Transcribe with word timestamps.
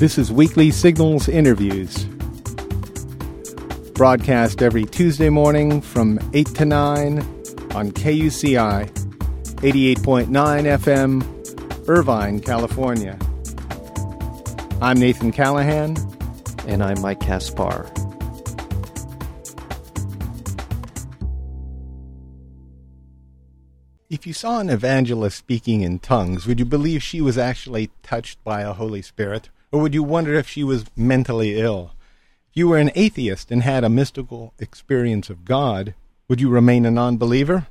This 0.00 0.16
is 0.16 0.32
Weekly 0.32 0.70
Signals 0.70 1.28
Interviews. 1.28 2.06
Broadcast 3.92 4.62
every 4.62 4.86
Tuesday 4.86 5.28
morning 5.28 5.82
from 5.82 6.18
8 6.32 6.46
to 6.54 6.64
9 6.64 7.18
on 7.74 7.90
KUCI 7.90 8.88
88.9 9.56 10.26
FM, 10.78 11.86
Irvine, 11.86 12.40
California. 12.40 13.18
I'm 14.80 14.98
Nathan 14.98 15.32
Callahan. 15.32 15.98
And 16.66 16.82
I'm 16.82 16.98
Mike 17.02 17.20
Kaspar. 17.20 17.84
If 24.08 24.26
you 24.26 24.32
saw 24.32 24.60
an 24.60 24.70
evangelist 24.70 25.36
speaking 25.36 25.82
in 25.82 25.98
tongues, 25.98 26.46
would 26.46 26.58
you 26.58 26.64
believe 26.64 27.02
she 27.02 27.20
was 27.20 27.36
actually 27.36 27.90
touched 28.02 28.42
by 28.42 28.62
a 28.62 28.72
Holy 28.72 29.02
Spirit? 29.02 29.50
Or 29.72 29.80
would 29.80 29.94
you 29.94 30.02
wonder 30.02 30.34
if 30.34 30.48
she 30.48 30.64
was 30.64 30.86
mentally 30.96 31.60
ill? 31.60 31.92
If 32.50 32.56
you 32.56 32.68
were 32.68 32.78
an 32.78 32.90
atheist 32.94 33.50
and 33.50 33.62
had 33.62 33.84
a 33.84 33.88
mystical 33.88 34.52
experience 34.58 35.30
of 35.30 35.44
God, 35.44 35.94
would 36.28 36.40
you 36.40 36.48
remain 36.48 36.84
a 36.84 36.90
non 36.90 37.16
believer? 37.16 37.68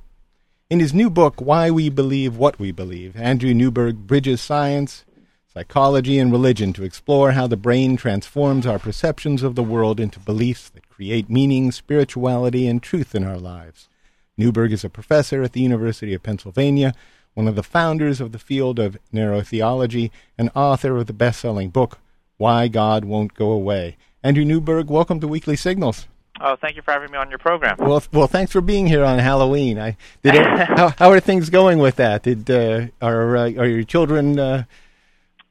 In 0.70 0.80
his 0.80 0.94
new 0.94 1.10
book, 1.10 1.42
Why 1.42 1.70
We 1.72 1.90
Believe 1.90 2.38
What 2.38 2.60
We 2.60 2.72
Believe, 2.72 3.18
Andrew 3.18 3.54
Newberg 3.54 4.08
bridges 4.08 4.40
science, 4.40 5.04
psychology, 5.52 6.20
and 6.20 6.32
religion 6.32 6.72
to 6.74 6.84
explore 6.84 7.32
how 7.32 7.48
the 7.48 7.58
brain 7.58 7.98
transforms 7.98 8.66
our 8.66 8.80
perceptions 8.80 9.44
of 9.44 9.56
the 9.56 9.64
world 9.64 10.00
into 10.00 10.20
beliefs 10.20 10.70
that 10.70 10.88
create 10.88 11.30
meaning, 11.30 11.72
spirituality, 11.72 12.68
and 12.68 12.82
truth 12.82 13.16
in 13.16 13.24
our 13.24 13.40
lives. 13.40 13.90
Newberg 14.38 14.72
is 14.72 14.86
a 14.86 14.90
professor 14.90 15.42
at 15.42 15.54
the 15.54 15.62
University 15.62 16.14
of 16.14 16.24
Pennsylvania 16.24 16.94
one 17.40 17.48
of 17.48 17.56
the 17.56 17.64
founders 17.64 18.20
of 18.20 18.34
the 18.34 18.38
field 18.38 18.80
of 18.80 18.98
neurotheology, 19.14 20.12
and 20.38 20.52
author 20.54 20.98
of 20.98 21.08
the 21.08 21.14
best 21.14 21.40
selling 21.40 21.70
book, 21.70 21.98
Why 22.36 22.68
God 22.68 23.06
Won't 23.06 23.34
Go 23.34 23.52
Away. 23.52 23.96
Andrew 24.22 24.44
Newberg, 24.44 24.90
welcome 24.90 25.22
to 25.22 25.28
Weekly 25.30 25.56
Signals. 25.56 26.06
Oh, 26.42 26.58
thank 26.58 26.76
you 26.76 26.82
for 26.82 26.92
having 26.92 27.12
me 27.12 27.18
on 27.18 27.30
your 27.30 27.40
program. 27.40 27.78
Well, 27.80 28.04
well, 28.12 28.28
thanks 28.28 28.52
for 28.52 28.60
being 28.60 28.88
here 28.88 29.06
on 29.06 29.20
Halloween. 29.20 29.80
I 29.80 29.96
did. 30.22 30.36
It, 30.36 30.46
how, 30.68 30.90
how 30.98 31.12
are 31.12 31.22
things 31.22 31.50
going 31.50 31.80
with 31.80 31.96
that? 31.96 32.24
Did 32.24 32.52
uh, 32.52 32.88
are 33.02 33.38
uh, 33.38 33.52
are 33.54 33.68
your 33.68 33.84
children 33.84 34.38
uh, 34.38 34.66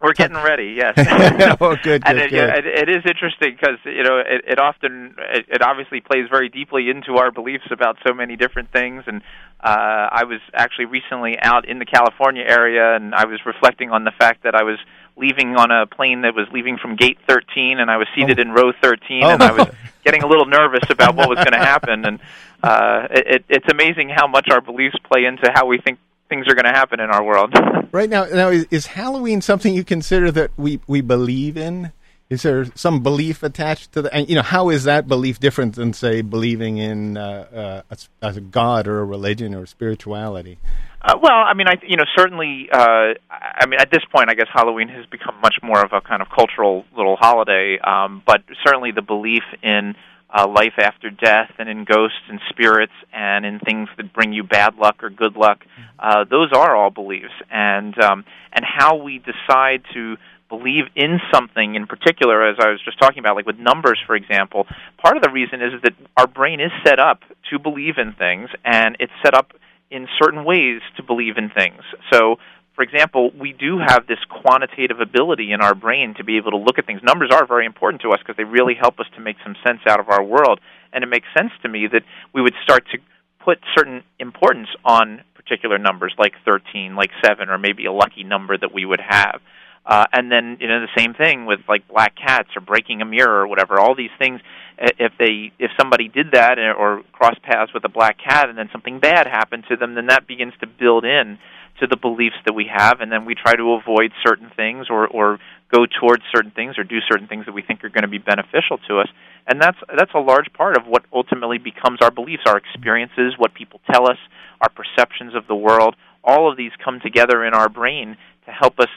we're 0.00 0.12
getting 0.12 0.36
ready, 0.36 0.76
yes. 0.76 0.94
oh, 1.60 1.74
good, 1.82 1.82
good, 1.82 2.02
and 2.06 2.18
it, 2.18 2.30
good. 2.30 2.50
It, 2.50 2.66
it 2.66 2.88
is 2.88 3.02
interesting 3.04 3.56
because 3.60 3.78
you 3.84 4.02
know 4.02 4.18
it, 4.18 4.44
it 4.46 4.58
often 4.60 5.14
it, 5.18 5.46
it 5.48 5.62
obviously 5.62 6.00
plays 6.00 6.28
very 6.30 6.48
deeply 6.48 6.88
into 6.90 7.16
our 7.18 7.30
beliefs 7.32 7.64
about 7.70 7.96
so 8.06 8.14
many 8.14 8.36
different 8.36 8.70
things. 8.72 9.04
And 9.06 9.22
uh, 9.60 10.08
I 10.12 10.24
was 10.24 10.40
actually 10.54 10.84
recently 10.86 11.36
out 11.42 11.68
in 11.68 11.78
the 11.80 11.84
California 11.86 12.44
area, 12.46 12.94
and 12.94 13.14
I 13.14 13.24
was 13.26 13.40
reflecting 13.44 13.90
on 13.90 14.04
the 14.04 14.12
fact 14.12 14.44
that 14.44 14.54
I 14.54 14.62
was 14.62 14.78
leaving 15.16 15.56
on 15.56 15.72
a 15.72 15.84
plane 15.86 16.22
that 16.22 16.32
was 16.34 16.46
leaving 16.52 16.78
from 16.78 16.94
gate 16.94 17.18
13, 17.28 17.80
and 17.80 17.90
I 17.90 17.96
was 17.96 18.06
seated 18.14 18.38
Oh. 18.38 18.42
in 18.42 18.52
row 18.52 18.70
13, 18.80 19.24
Oh. 19.24 19.30
and 19.30 19.42
I 19.42 19.50
was 19.50 19.66
getting 20.04 20.22
a 20.22 20.28
little 20.28 20.46
nervous 20.46 20.88
about 20.90 21.16
what 21.16 21.28
was 21.28 21.38
going 21.38 21.58
to 21.58 21.58
happen. 21.58 22.04
And 22.04 22.20
uh, 22.62 23.08
it, 23.10 23.26
it, 23.26 23.44
it's 23.48 23.66
amazing 23.68 24.10
how 24.10 24.28
much 24.28 24.46
our 24.48 24.60
beliefs 24.60 24.94
play 25.10 25.24
into 25.24 25.50
how 25.52 25.66
we 25.66 25.78
think 25.78 25.98
things 26.28 26.46
are 26.48 26.54
going 26.54 26.64
to 26.64 26.78
happen 26.78 27.00
in 27.00 27.10
our 27.10 27.24
world. 27.24 27.54
right 27.92 28.08
now? 28.08 28.24
Now, 28.24 28.48
is, 28.48 28.66
is 28.70 28.86
Halloween 28.86 29.40
something 29.40 29.74
you 29.74 29.84
consider 29.84 30.30
that 30.32 30.50
we 30.56 30.80
we 30.86 31.00
believe 31.00 31.56
in? 31.56 31.92
Is 32.30 32.42
there 32.42 32.66
some 32.74 33.02
belief 33.02 33.42
attached 33.42 33.92
to 33.92 34.02
that? 34.02 34.14
And 34.14 34.28
you 34.28 34.34
know, 34.34 34.42
how 34.42 34.68
is 34.68 34.84
that 34.84 35.08
belief 35.08 35.40
different 35.40 35.76
than 35.76 35.94
say 35.94 36.20
believing 36.20 36.76
in 36.76 37.16
uh, 37.16 37.82
uh, 37.90 37.96
a, 38.22 38.26
a 38.26 38.40
god 38.40 38.86
or 38.86 39.00
a 39.00 39.04
religion 39.04 39.54
or 39.54 39.64
spirituality? 39.64 40.58
Uh, 41.00 41.14
well, 41.22 41.32
I 41.32 41.54
mean, 41.54 41.68
I 41.68 41.74
you 41.86 41.96
know 41.96 42.04
certainly. 42.16 42.68
Uh, 42.70 43.14
I 43.30 43.66
mean, 43.66 43.80
at 43.80 43.90
this 43.90 44.02
point, 44.12 44.28
I 44.28 44.34
guess 44.34 44.48
Halloween 44.52 44.88
has 44.88 45.06
become 45.06 45.40
much 45.40 45.54
more 45.62 45.82
of 45.82 45.92
a 45.92 46.00
kind 46.02 46.20
of 46.20 46.28
cultural 46.28 46.84
little 46.94 47.16
holiday. 47.16 47.78
Um, 47.78 48.22
but 48.26 48.42
certainly, 48.64 48.90
the 48.90 49.02
belief 49.02 49.44
in 49.62 49.94
uh, 50.30 50.46
life 50.46 50.74
after 50.78 51.10
death 51.10 51.50
and 51.58 51.68
in 51.68 51.84
ghosts 51.84 52.20
and 52.28 52.40
spirits 52.50 52.92
and 53.12 53.46
in 53.46 53.58
things 53.60 53.88
that 53.96 54.12
bring 54.12 54.32
you 54.32 54.42
bad 54.42 54.76
luck 54.76 55.02
or 55.02 55.10
good 55.10 55.36
luck, 55.36 55.64
uh, 55.98 56.24
those 56.30 56.50
are 56.52 56.76
all 56.76 56.90
beliefs. 56.90 57.32
And 57.50 57.98
um, 58.02 58.24
and 58.52 58.64
how 58.64 58.96
we 58.96 59.18
decide 59.18 59.82
to 59.94 60.16
believe 60.48 60.84
in 60.96 61.18
something 61.32 61.74
in 61.74 61.86
particular, 61.86 62.48
as 62.48 62.56
I 62.58 62.68
was 62.68 62.80
just 62.84 62.98
talking 62.98 63.18
about, 63.18 63.36
like 63.36 63.46
with 63.46 63.58
numbers, 63.58 64.00
for 64.06 64.16
example, 64.16 64.66
part 65.02 65.16
of 65.16 65.22
the 65.22 65.30
reason 65.30 65.60
is 65.60 65.80
that 65.82 65.92
our 66.16 66.26
brain 66.26 66.60
is 66.60 66.72
set 66.86 66.98
up 66.98 67.20
to 67.50 67.58
believe 67.58 67.98
in 67.98 68.14
things, 68.14 68.48
and 68.64 68.96
it's 68.98 69.12
set 69.24 69.34
up 69.34 69.52
in 69.90 70.06
certain 70.22 70.44
ways 70.44 70.80
to 70.96 71.02
believe 71.02 71.36
in 71.36 71.50
things. 71.50 71.82
So, 72.12 72.36
for 72.78 72.84
example, 72.84 73.32
we 73.36 73.52
do 73.52 73.80
have 73.84 74.06
this 74.06 74.20
quantitative 74.30 75.00
ability 75.00 75.50
in 75.50 75.60
our 75.60 75.74
brain 75.74 76.14
to 76.16 76.22
be 76.22 76.36
able 76.36 76.52
to 76.52 76.56
look 76.56 76.78
at 76.78 76.86
things. 76.86 77.00
Numbers 77.02 77.30
are 77.32 77.44
very 77.44 77.66
important 77.66 78.02
to 78.02 78.10
us 78.10 78.20
because 78.20 78.36
they 78.36 78.44
really 78.44 78.74
help 78.80 79.00
us 79.00 79.06
to 79.16 79.20
make 79.20 79.34
some 79.42 79.56
sense 79.66 79.80
out 79.88 79.98
of 79.98 80.08
our 80.08 80.22
world. 80.22 80.60
And 80.92 81.02
it 81.02 81.08
makes 81.08 81.26
sense 81.36 81.50
to 81.62 81.68
me 81.68 81.88
that 81.92 82.02
we 82.32 82.40
would 82.40 82.54
start 82.62 82.84
to 82.92 82.98
put 83.44 83.58
certain 83.76 84.04
importance 84.20 84.68
on 84.84 85.22
particular 85.34 85.76
numbers 85.76 86.14
like 86.18 86.34
13, 86.44 86.94
like 86.94 87.10
7, 87.26 87.48
or 87.48 87.58
maybe 87.58 87.84
a 87.86 87.92
lucky 87.92 88.22
number 88.22 88.56
that 88.56 88.72
we 88.72 88.84
would 88.84 89.00
have. 89.00 89.40
Uh, 89.84 90.04
and 90.12 90.30
then 90.30 90.58
you 90.60 90.68
know 90.68 90.78
the 90.80 90.94
same 90.96 91.14
thing 91.14 91.46
with 91.46 91.58
like 91.68 91.88
black 91.88 92.14
cats 92.14 92.50
or 92.54 92.60
breaking 92.60 93.02
a 93.02 93.04
mirror 93.04 93.40
or 93.40 93.48
whatever. 93.48 93.80
All 93.80 93.96
these 93.96 94.14
things, 94.20 94.40
if 94.78 95.10
they 95.18 95.50
if 95.58 95.72
somebody 95.76 96.06
did 96.06 96.30
that 96.32 96.60
or- 96.60 96.74
or 96.74 97.02
crossed 97.10 97.42
paths 97.42 97.72
with 97.74 97.84
a 97.84 97.88
black 97.88 98.18
cat 98.18 98.48
and 98.48 98.56
then 98.56 98.68
something 98.70 99.00
bad 99.00 99.26
happened 99.26 99.64
to 99.68 99.76
them, 99.76 99.94
then 99.96 100.06
that 100.06 100.28
begins 100.28 100.52
to 100.60 100.68
build 100.68 101.04
in 101.04 101.38
to 101.80 101.86
the 101.86 101.96
beliefs 101.96 102.36
that 102.44 102.54
we 102.54 102.66
have, 102.72 103.00
and 103.00 103.10
then 103.10 103.24
we 103.24 103.34
try 103.34 103.54
to 103.54 103.72
avoid 103.74 104.12
certain 104.26 104.50
things 104.56 104.86
or 104.90 105.06
or 105.06 105.38
go 105.72 105.84
towards 106.00 106.22
certain 106.34 106.50
things 106.50 106.78
or 106.78 106.84
do 106.84 106.98
certain 107.10 107.28
things 107.28 107.44
that 107.46 107.52
we 107.52 107.62
think 107.62 107.84
are 107.84 107.90
going 107.90 108.02
to 108.02 108.08
be 108.08 108.18
beneficial 108.18 108.78
to 108.88 109.00
us. 109.00 109.08
And 109.46 109.60
that's 109.60 109.76
that's 109.96 110.12
a 110.14 110.20
large 110.20 110.52
part 110.52 110.76
of 110.76 110.86
what 110.86 111.04
ultimately 111.12 111.58
becomes 111.58 111.98
our 112.02 112.10
beliefs, 112.10 112.42
our 112.46 112.56
experiences, 112.56 113.34
what 113.36 113.54
people 113.54 113.80
tell 113.90 114.08
us, 114.08 114.18
our 114.60 114.70
perceptions 114.70 115.34
of 115.34 115.46
the 115.46 115.54
world. 115.54 115.94
All 116.24 116.50
of 116.50 116.56
these 116.56 116.72
come 116.84 117.00
together 117.00 117.44
in 117.44 117.54
our 117.54 117.68
brain 117.68 118.16
to 118.46 118.50
help 118.50 118.78
us 118.80 118.88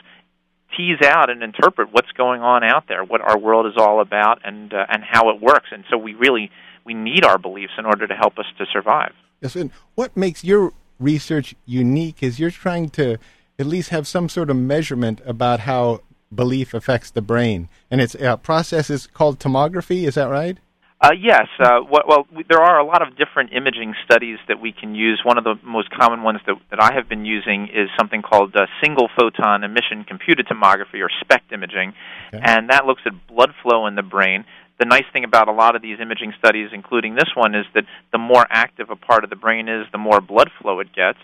tease 0.76 1.02
out 1.06 1.30
and 1.30 1.44
interpret 1.44 1.90
what's 1.92 2.12
going 2.14 2.42
on 2.42 2.64
out 2.64 2.86
there, 2.88 3.04
what 3.04 3.22
our 3.22 3.38
world 3.38 3.66
is 3.68 3.74
all 3.78 4.02
about, 4.02 4.40
and 4.44 4.74
uh, 4.74 4.86
and 4.90 5.04
how 5.04 5.30
it 5.30 5.42
works. 5.42 5.68
And 5.72 5.84
so 5.90 5.98
we 5.98 6.14
really 6.14 6.52
we 6.86 6.94
need 6.94 7.24
our 7.24 7.38
beliefs 7.38 7.74
in 7.78 7.86
order 7.86 8.08
to 8.08 8.16
help 8.16 8.40
us 8.40 8.46
to 8.58 8.66
survive. 8.72 9.14
Yes, 9.42 9.56
and 9.56 9.72
what 9.96 10.16
makes 10.16 10.44
your 10.44 10.74
research 11.02 11.56
unique 11.66 12.22
is 12.22 12.40
you're 12.40 12.52
trying 12.52 12.90
to 12.92 13.18
at 13.60 13.66
least 13.66 13.90
have 13.90 14.08
some 14.08 14.30
sort 14.30 14.50
of 14.50 14.56
measurement 14.56 15.22
about 15.26 15.62
how 15.62 16.02
belief 16.34 16.74
affects 16.74 17.12
the 17.12 17.22
brain, 17.22 17.68
and 17.90 18.00
it's 18.00 18.16
a 18.16 18.38
process 18.38 18.90
is 18.90 19.08
called 19.08 19.40
tomography. 19.40 20.08
Is 20.08 20.16
that 20.16 20.30
right? 20.30 20.58
Uh, 21.02 21.10
yes. 21.20 21.48
Uh, 21.60 21.80
well, 21.90 22.28
there 22.48 22.62
are 22.62 22.78
a 22.80 22.86
lot 22.86 23.02
of 23.02 23.18
different 23.18 23.52
imaging 23.54 23.96
studies 24.06 24.38
that 24.48 24.62
we 24.62 24.72
can 24.72 24.94
use. 24.94 25.20
One 25.26 25.40
of 25.40 25.44
the 25.44 25.56
most 25.64 25.90
common 25.90 26.22
ones 26.22 26.42
that, 26.46 26.56
that 26.70 26.80
I 26.80 26.94
have 26.94 27.10
been 27.10 27.26
using 27.26 27.70
is 27.74 27.90
something 27.98 28.22
called 28.22 28.56
uh, 28.56 28.68
single 28.84 29.10
photon 29.20 29.64
emission 29.64 30.04
computed 30.04 30.46
tomography, 30.46 31.02
or 31.02 31.10
SPECT 31.22 31.52
imaging, 31.54 31.94
Okay. 32.34 32.44
and 32.46 32.70
that 32.70 32.86
looks 32.86 33.02
at 33.08 33.14
blood 33.28 33.50
flow 33.64 33.88
in 33.88 33.96
the 33.96 34.04
brain. 34.04 34.46
The 34.82 34.88
nice 34.88 35.06
thing 35.14 35.24
about 35.24 35.48
a 35.48 35.52
lot 35.52 35.76
of 35.76 35.84
these 35.84 36.00
imaging 36.02 36.34
studies, 36.40 36.70
including 36.74 37.14
this 37.14 37.30
one, 37.36 37.54
is 37.54 37.68
that 37.76 37.84
the 38.12 38.18
more 38.18 38.44
active 38.50 38.90
a 38.90 38.96
part 38.96 39.24
of 39.24 39.30
the 39.30 39.36
brain 39.36 39.70
is, 39.70 39.86
the 39.92 40.00
more 40.00 40.20
blood 40.22 40.50
flow 40.60 40.80
it 40.80 40.92
gets, 40.92 41.20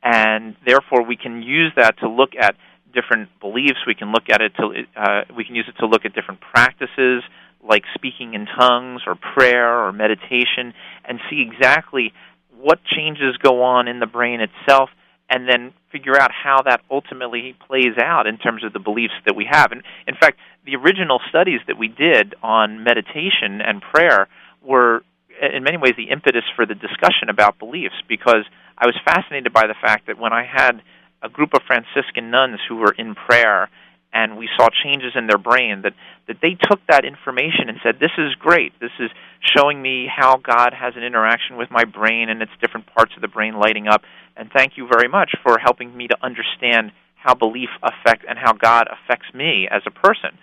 and 0.00 0.54
therefore 0.64 1.02
we 1.02 1.16
can 1.16 1.42
use 1.42 1.72
that 1.74 1.98
to 1.98 2.08
look 2.08 2.36
at 2.38 2.54
different 2.94 3.28
beliefs. 3.40 3.80
We 3.84 3.96
can 3.96 4.12
look 4.12 4.30
at 4.30 4.40
it 4.40 4.52
to 4.58 4.84
uh, 4.94 5.24
we 5.36 5.44
can 5.44 5.56
use 5.56 5.66
it 5.66 5.76
to 5.80 5.86
look 5.86 6.04
at 6.04 6.14
different 6.14 6.40
practices 6.40 7.24
like 7.68 7.82
speaking 7.94 8.34
in 8.34 8.46
tongues 8.46 9.02
or 9.08 9.16
prayer 9.16 9.84
or 9.84 9.90
meditation 9.92 10.72
and 11.04 11.18
see 11.28 11.42
exactly 11.42 12.12
what 12.60 12.78
changes 12.84 13.36
go 13.42 13.64
on 13.64 13.88
in 13.88 13.98
the 13.98 14.06
brain 14.06 14.40
itself 14.40 14.88
and 15.30 15.48
then 15.48 15.72
figure 15.92 16.20
out 16.20 16.30
how 16.32 16.60
that 16.62 16.82
ultimately 16.90 17.54
plays 17.66 17.96
out 18.02 18.26
in 18.26 18.36
terms 18.36 18.64
of 18.64 18.72
the 18.72 18.80
beliefs 18.80 19.14
that 19.24 19.36
we 19.36 19.46
have. 19.48 19.70
And 19.70 19.82
in 20.06 20.16
fact, 20.16 20.38
the 20.66 20.74
original 20.76 21.20
studies 21.28 21.60
that 21.68 21.78
we 21.78 21.88
did 21.88 22.34
on 22.42 22.82
meditation 22.82 23.60
and 23.60 23.80
prayer 23.80 24.28
were 24.62 25.02
in 25.40 25.62
many 25.62 25.78
ways 25.78 25.94
the 25.96 26.10
impetus 26.10 26.44
for 26.54 26.66
the 26.66 26.74
discussion 26.74 27.30
about 27.30 27.58
beliefs 27.58 27.94
because 28.08 28.44
I 28.76 28.86
was 28.86 28.96
fascinated 29.04 29.52
by 29.52 29.66
the 29.66 29.74
fact 29.80 30.08
that 30.08 30.18
when 30.18 30.32
I 30.32 30.44
had 30.44 30.82
a 31.22 31.28
group 31.28 31.54
of 31.54 31.62
Franciscan 31.66 32.30
nuns 32.30 32.58
who 32.68 32.76
were 32.76 32.94
in 32.98 33.14
prayer 33.14 33.70
and 34.12 34.36
we 34.36 34.48
saw 34.56 34.68
changes 34.84 35.12
in 35.14 35.26
their 35.26 35.38
brain 35.38 35.82
that 35.82 35.94
that 36.26 36.36
they 36.42 36.56
took 36.68 36.80
that 36.88 37.04
information 37.04 37.68
and 37.68 37.78
said 37.82 37.96
this 38.00 38.14
is 38.18 38.34
great 38.34 38.72
this 38.80 38.94
is 38.98 39.10
showing 39.40 39.80
me 39.80 40.08
how 40.08 40.36
god 40.36 40.72
has 40.72 40.94
an 40.96 41.02
interaction 41.02 41.56
with 41.56 41.70
my 41.70 41.84
brain 41.84 42.28
and 42.28 42.42
its 42.42 42.52
different 42.60 42.86
parts 42.94 43.12
of 43.16 43.22
the 43.22 43.28
brain 43.28 43.54
lighting 43.54 43.86
up 43.88 44.02
and 44.36 44.50
thank 44.54 44.76
you 44.76 44.86
very 44.90 45.08
much 45.08 45.32
for 45.42 45.58
helping 45.58 45.96
me 45.96 46.08
to 46.08 46.16
understand 46.22 46.92
how 47.14 47.34
belief 47.34 47.70
affects 47.82 48.24
and 48.28 48.38
how 48.38 48.52
god 48.52 48.88
affects 48.88 49.26
me 49.34 49.68
as 49.70 49.82
a 49.86 49.90
person 49.90 50.36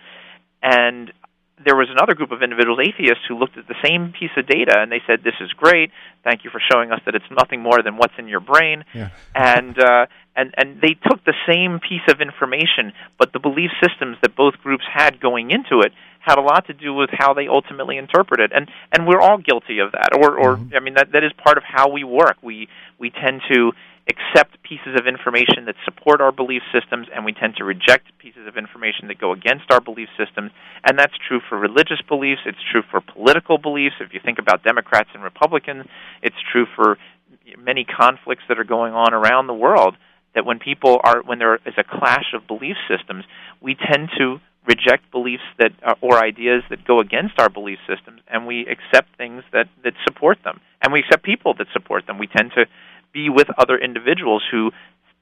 and 0.62 1.12
there 1.64 1.76
was 1.76 1.88
another 1.90 2.14
group 2.14 2.30
of 2.30 2.42
individuals, 2.42 2.78
atheists, 2.78 3.24
who 3.26 3.36
looked 3.36 3.58
at 3.58 3.66
the 3.66 3.74
same 3.84 4.12
piece 4.12 4.30
of 4.36 4.46
data 4.46 4.76
and 4.78 4.92
they 4.92 5.02
said, 5.06 5.24
"This 5.24 5.34
is 5.40 5.52
great. 5.52 5.90
Thank 6.22 6.44
you 6.44 6.50
for 6.50 6.60
showing 6.60 6.92
us 6.92 7.00
that 7.04 7.14
it's 7.14 7.30
nothing 7.30 7.60
more 7.60 7.82
than 7.82 7.96
what's 7.96 8.14
in 8.18 8.28
your 8.28 8.40
brain." 8.40 8.84
Yeah. 8.94 9.10
and 9.34 9.78
uh, 9.78 10.06
and 10.38 10.54
and 10.56 10.80
they 10.80 10.94
took 10.94 11.22
the 11.24 11.34
same 11.46 11.80
piece 11.80 12.06
of 12.08 12.20
information, 12.20 12.92
but 13.18 13.32
the 13.32 13.40
belief 13.40 13.70
systems 13.82 14.16
that 14.22 14.36
both 14.36 14.54
groups 14.62 14.84
had 14.90 15.20
going 15.20 15.50
into 15.50 15.80
it 15.80 15.92
had 16.20 16.38
a 16.38 16.42
lot 16.42 16.66
to 16.66 16.72
do 16.72 16.94
with 16.94 17.10
how 17.12 17.34
they 17.34 17.48
ultimately 17.48 17.96
interpret 17.98 18.40
it. 18.40 18.52
And 18.54 18.70
and 18.92 19.06
we're 19.06 19.20
all 19.20 19.38
guilty 19.38 19.80
of 19.80 19.92
that. 19.92 20.10
Or 20.16 20.38
or 20.38 20.56
Mhm. 20.56 20.76
I 20.76 20.80
mean 20.80 20.94
that 20.94 21.12
that 21.12 21.24
is 21.24 21.32
part 21.32 21.58
of 21.58 21.64
how 21.64 21.88
we 21.88 22.04
work. 22.04 22.36
We 22.40 22.68
we 22.98 23.10
tend 23.10 23.42
to 23.52 23.72
accept 24.08 24.62
pieces 24.62 24.98
of 24.98 25.06
information 25.06 25.66
that 25.66 25.74
support 25.84 26.22
our 26.22 26.32
belief 26.32 26.62
systems 26.72 27.08
and 27.14 27.26
we 27.26 27.32
tend 27.32 27.56
to 27.56 27.64
reject 27.64 28.06
pieces 28.18 28.46
of 28.46 28.56
information 28.56 29.08
that 29.08 29.18
go 29.18 29.32
against 29.32 29.70
our 29.70 29.80
belief 29.80 30.08
systems 30.16 30.50
and 30.84 30.98
that's 30.98 31.12
true 31.28 31.40
for 31.46 31.58
religious 31.58 32.00
beliefs 32.08 32.40
it's 32.46 32.62
true 32.72 32.80
for 32.90 33.02
political 33.02 33.58
beliefs 33.58 33.96
if 34.00 34.14
you 34.14 34.20
think 34.24 34.38
about 34.38 34.64
democrats 34.64 35.10
and 35.12 35.22
republicans 35.22 35.84
it's 36.22 36.40
true 36.50 36.64
for 36.74 36.96
many 37.58 37.84
conflicts 37.84 38.42
that 38.48 38.58
are 38.58 38.64
going 38.64 38.94
on 38.94 39.12
around 39.12 39.46
the 39.46 39.52
world 39.52 39.94
that 40.38 40.46
when 40.46 40.60
people 40.70 41.00
are 41.02 41.18
when 41.28 41.38
there 41.42 41.56
is 41.66 41.74
a 41.76 41.82
clash 41.82 42.28
of 42.32 42.46
belief 42.46 42.76
systems 42.86 43.24
we 43.60 43.74
tend 43.74 44.08
to 44.16 44.38
reject 44.68 45.10
beliefs 45.10 45.42
that 45.58 45.72
uh, 45.82 45.94
or 46.00 46.22
ideas 46.22 46.62
that 46.70 46.84
go 46.86 47.00
against 47.00 47.34
our 47.40 47.48
belief 47.48 47.78
systems 47.88 48.20
and 48.28 48.46
we 48.46 48.56
accept 48.74 49.08
things 49.16 49.42
that 49.52 49.66
that 49.82 49.94
support 50.06 50.38
them. 50.44 50.60
And 50.82 50.92
we 50.92 51.00
accept 51.00 51.24
people 51.24 51.54
that 51.58 51.66
support 51.72 52.06
them. 52.06 52.18
We 52.18 52.28
tend 52.28 52.52
to 52.54 52.66
be 53.12 53.30
with 53.30 53.48
other 53.58 53.76
individuals 53.78 54.42
who 54.50 54.70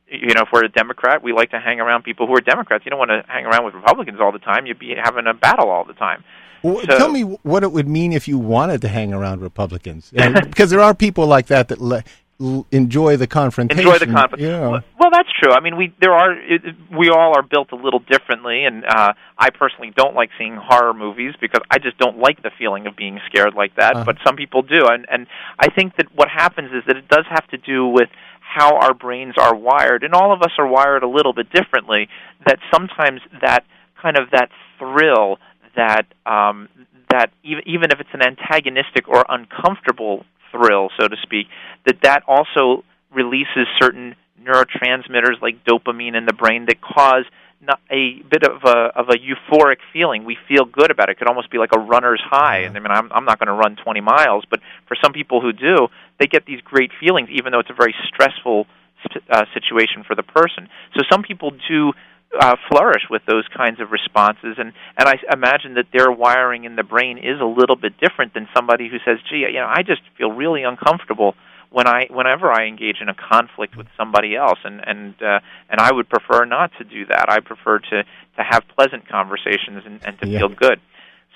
you 0.08 0.34
know 0.34 0.42
if 0.42 0.48
we're 0.52 0.64
a 0.64 0.68
democrat 0.68 1.22
we 1.22 1.32
like 1.32 1.50
to 1.50 1.60
hang 1.60 1.80
around 1.80 2.02
people 2.02 2.26
who 2.26 2.34
are 2.36 2.40
democrats. 2.40 2.84
You 2.84 2.90
don't 2.90 2.98
want 2.98 3.12
to 3.16 3.22
hang 3.28 3.46
around 3.46 3.64
with 3.64 3.74
republicans 3.74 4.18
all 4.20 4.32
the 4.32 4.44
time. 4.50 4.66
You'd 4.66 4.78
be 4.78 4.94
having 5.02 5.26
a 5.26 5.34
battle 5.34 5.70
all 5.70 5.84
the 5.84 5.94
time. 5.94 6.24
Well, 6.62 6.80
So- 6.84 6.98
tell 6.98 7.12
me 7.12 7.22
what 7.22 7.62
it 7.62 7.70
would 7.72 7.88
mean 7.88 8.12
if 8.12 8.26
you 8.26 8.38
wanted 8.38 8.80
to 8.82 8.88
hang 8.88 9.14
around 9.14 9.40
Republicans, 9.40 10.10
because 10.50 10.70
there 10.70 10.80
are 10.80 10.94
people 10.94 11.26
like 11.26 11.46
that 11.46 11.68
that 11.68 11.80
le- 11.80 12.02
l- 12.40 12.66
enjoy 12.70 13.16
the 13.16 13.26
confrontation. 13.26 13.86
enjoy 13.86 13.98
the 13.98 14.06
conflict. 14.12 14.42
Yeah. 14.42 14.68
Well, 14.68 14.82
well, 14.98 15.10
that's 15.12 15.28
true. 15.40 15.52
I 15.52 15.60
mean, 15.60 15.76
we 15.76 15.94
there 16.00 16.12
are 16.12 16.32
it- 16.32 16.74
we 16.90 17.10
all 17.10 17.36
are 17.36 17.42
built 17.42 17.72
a 17.72 17.76
little 17.76 18.00
differently, 18.00 18.64
and 18.64 18.84
uh, 18.84 19.12
I 19.38 19.50
personally 19.50 19.92
don't 19.96 20.14
like 20.14 20.30
seeing 20.38 20.56
horror 20.56 20.94
movies 20.94 21.34
because 21.40 21.60
I 21.70 21.78
just 21.78 21.98
don't 21.98 22.18
like 22.18 22.42
the 22.42 22.50
feeling 22.58 22.86
of 22.86 22.96
being 22.96 23.20
scared 23.26 23.54
like 23.54 23.76
that. 23.76 23.94
Uh-huh. 23.94 24.04
But 24.04 24.16
some 24.24 24.36
people 24.36 24.62
do, 24.62 24.86
and 24.86 25.06
and 25.10 25.26
I 25.58 25.68
think 25.68 25.96
that 25.96 26.06
what 26.14 26.28
happens 26.28 26.70
is 26.72 26.82
that 26.86 26.96
it 26.96 27.08
does 27.08 27.24
have 27.28 27.46
to 27.48 27.56
do 27.56 27.86
with 27.86 28.08
how 28.40 28.76
our 28.76 28.94
brains 28.94 29.34
are 29.38 29.54
wired, 29.54 30.02
and 30.02 30.14
all 30.14 30.32
of 30.32 30.42
us 30.42 30.52
are 30.58 30.66
wired 30.66 31.02
a 31.02 31.08
little 31.08 31.32
bit 31.32 31.50
differently. 31.52 32.08
That 32.46 32.58
sometimes 32.72 33.20
that 33.42 33.64
kind 34.00 34.16
of 34.16 34.30
that 34.30 34.50
thrill 34.78 35.38
that 35.76 36.06
um, 36.26 36.68
that 37.10 37.30
even 37.42 37.62
even 37.66 37.90
if 37.92 38.00
it's 38.00 38.10
an 38.12 38.22
antagonistic 38.22 39.08
or 39.08 39.24
uncomfortable 39.28 40.24
thrill, 40.56 40.88
so 40.98 41.08
to 41.08 41.16
speak, 41.22 41.46
that 41.84 42.02
that 42.02 42.22
also 42.26 42.84
releases 43.12 43.66
certain 43.80 44.14
neurotransmitters 44.42 45.40
like 45.42 45.64
dopamine 45.64 46.16
in 46.16 46.26
the 46.26 46.32
brain 46.32 46.66
that 46.66 46.80
cause 46.80 47.24
not 47.60 47.80
a 47.90 48.22
bit 48.30 48.44
of 48.44 48.62
a 48.64 48.92
of 48.94 49.08
a 49.08 49.16
euphoric 49.16 49.78
feeling. 49.92 50.24
We 50.24 50.36
feel 50.48 50.64
good 50.64 50.90
about 50.90 51.08
it. 51.08 51.12
It 51.12 51.18
could 51.18 51.28
almost 51.28 51.50
be 51.50 51.58
like 51.58 51.70
a 51.74 51.78
runner's 51.78 52.22
high. 52.24 52.58
And 52.58 52.76
I 52.76 52.80
mean, 52.80 52.90
I'm 52.90 53.10
I'm 53.12 53.24
not 53.24 53.38
going 53.38 53.48
to 53.48 53.54
run 53.54 53.76
20 53.76 54.00
miles, 54.00 54.44
but 54.48 54.60
for 54.86 54.96
some 55.02 55.12
people 55.12 55.40
who 55.40 55.52
do, 55.52 55.88
they 56.20 56.26
get 56.26 56.46
these 56.46 56.60
great 56.60 56.90
feelings, 57.00 57.28
even 57.32 57.52
though 57.52 57.60
it's 57.60 57.70
a 57.70 57.74
very 57.74 57.94
stressful 58.06 58.66
s- 59.04 59.22
uh, 59.30 59.44
situation 59.54 60.04
for 60.06 60.14
the 60.14 60.22
person. 60.22 60.68
So 60.94 61.02
some 61.10 61.22
people 61.22 61.52
do 61.68 61.92
uh, 62.38 62.56
flourish 62.68 63.02
with 63.10 63.22
those 63.26 63.44
kinds 63.56 63.80
of 63.80 63.92
responses, 63.92 64.56
and 64.58 64.72
and 64.98 65.08
I 65.08 65.14
imagine 65.32 65.74
that 65.74 65.86
their 65.92 66.10
wiring 66.10 66.64
in 66.64 66.76
the 66.76 66.82
brain 66.82 67.18
is 67.18 67.40
a 67.40 67.44
little 67.44 67.76
bit 67.76 67.98
different 68.00 68.34
than 68.34 68.48
somebody 68.54 68.88
who 68.88 68.98
says, 69.04 69.18
"Gee, 69.30 69.46
you 69.46 69.52
know, 69.60 69.68
I 69.68 69.82
just 69.82 70.02
feel 70.18 70.32
really 70.32 70.62
uncomfortable." 70.62 71.34
when 71.70 71.86
I 71.88 72.06
whenever 72.10 72.50
I 72.50 72.66
engage 72.66 72.98
in 73.00 73.08
a 73.08 73.14
conflict 73.14 73.76
with 73.76 73.88
somebody 73.96 74.36
else 74.36 74.58
and 74.64 74.80
and 74.86 75.14
uh, 75.20 75.40
and 75.68 75.80
I 75.80 75.92
would 75.92 76.08
prefer 76.08 76.44
not 76.44 76.70
to 76.78 76.84
do 76.84 77.06
that. 77.06 77.26
I 77.28 77.40
prefer 77.40 77.80
to 77.80 78.02
to 78.04 78.42
have 78.42 78.62
pleasant 78.78 79.08
conversations 79.08 79.82
and, 79.84 80.00
and 80.04 80.18
to 80.20 80.28
Yeah. 80.28 80.38
feel 80.38 80.48
good. 80.48 80.80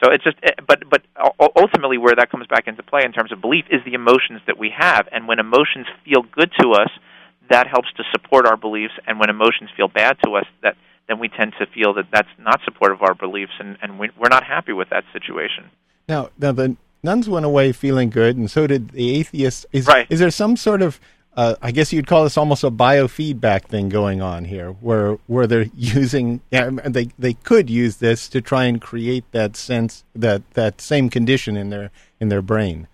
So 0.03 0.11
it's 0.11 0.25
just 0.25 0.37
eh, 0.43 0.53
but 0.67 0.89
but 0.89 1.03
ultimately 1.57 1.99
where 1.99 2.15
that 2.15 2.31
comes 2.31 2.47
back 2.47 2.69
into 2.69 2.83
play 2.83 3.03
in 3.05 3.13
terms 3.13 3.33
of 3.33 3.41
belief 3.41 3.65
is 3.71 3.85
the 3.85 3.95
emotions 3.95 4.41
that 4.47 4.57
we 4.57 4.71
have 4.77 5.09
and 5.13 5.27
when 5.29 5.39
emotions 5.41 5.87
feel 6.05 6.23
good 6.23 6.51
to 6.61 6.73
us 6.73 6.91
that 7.51 7.67
helps 7.67 7.89
to 7.97 8.05
support 8.13 8.47
our 8.47 8.57
beliefs 8.57 8.95
and 9.07 9.21
when 9.21 9.29
emotions 9.29 9.69
feel 9.77 9.89
bad 9.89 10.17
to 10.25 10.35
us 10.37 10.47
that 10.63 10.77
then 11.09 11.19
we 11.19 11.29
tend 11.29 11.53
to 11.59 11.67
feel 11.67 11.93
that 11.95 12.07
that's 12.13 12.29
not 12.39 12.61
supportive 12.65 12.99
of 12.99 13.03
our 13.03 13.15
beliefs 13.15 13.53
and 13.59 13.77
and 13.83 13.99
we, 13.99 14.09
we're 14.19 14.29
not 14.31 14.45
happy 14.45 14.73
with 14.73 14.89
that 14.91 15.05
situation. 15.13 15.71
Now, 16.09 16.31
now 16.39 16.53
the 16.53 16.77
nuns 17.03 17.29
went 17.29 17.47
away 17.47 17.73
feeling 17.73 18.11
good, 18.11 18.37
and 18.37 18.51
so 18.51 18.67
did 18.67 18.91
the 18.91 19.15
atheists. 19.17 19.67
Is, 19.73 19.87
Right. 19.87 20.07
is 20.11 20.19
there 20.21 20.31
some 20.31 20.57
sort 20.57 20.83
of, 20.83 21.01
uh, 21.37 21.55
I 21.63 21.71
guess 21.71 21.93
you'd 21.93 22.07
call 22.07 22.25
this 22.25 22.37
almost 22.37 22.65
a 22.65 22.71
biofeedback 22.71 23.65
thing 23.65 23.89
going 23.89 24.21
on 24.21 24.45
here, 24.45 24.73
where 24.73 25.13
where 25.27 25.47
they're 25.47 25.67
using, 25.77 26.41
yeah, 26.51 26.71
they 26.85 27.09
they 27.19 27.35
could 27.35 27.71
use 27.71 27.97
this 27.97 28.29
to 28.31 28.41
try 28.41 28.65
and 28.65 28.81
create 28.81 29.25
that 29.33 29.57
sense 29.57 30.05
that 30.15 30.49
that 30.55 30.81
same 30.81 31.09
condition 31.11 31.57
in 31.57 31.71
their 31.71 31.91
in 32.21 32.29
their 32.29 32.43
brain. 32.43 32.87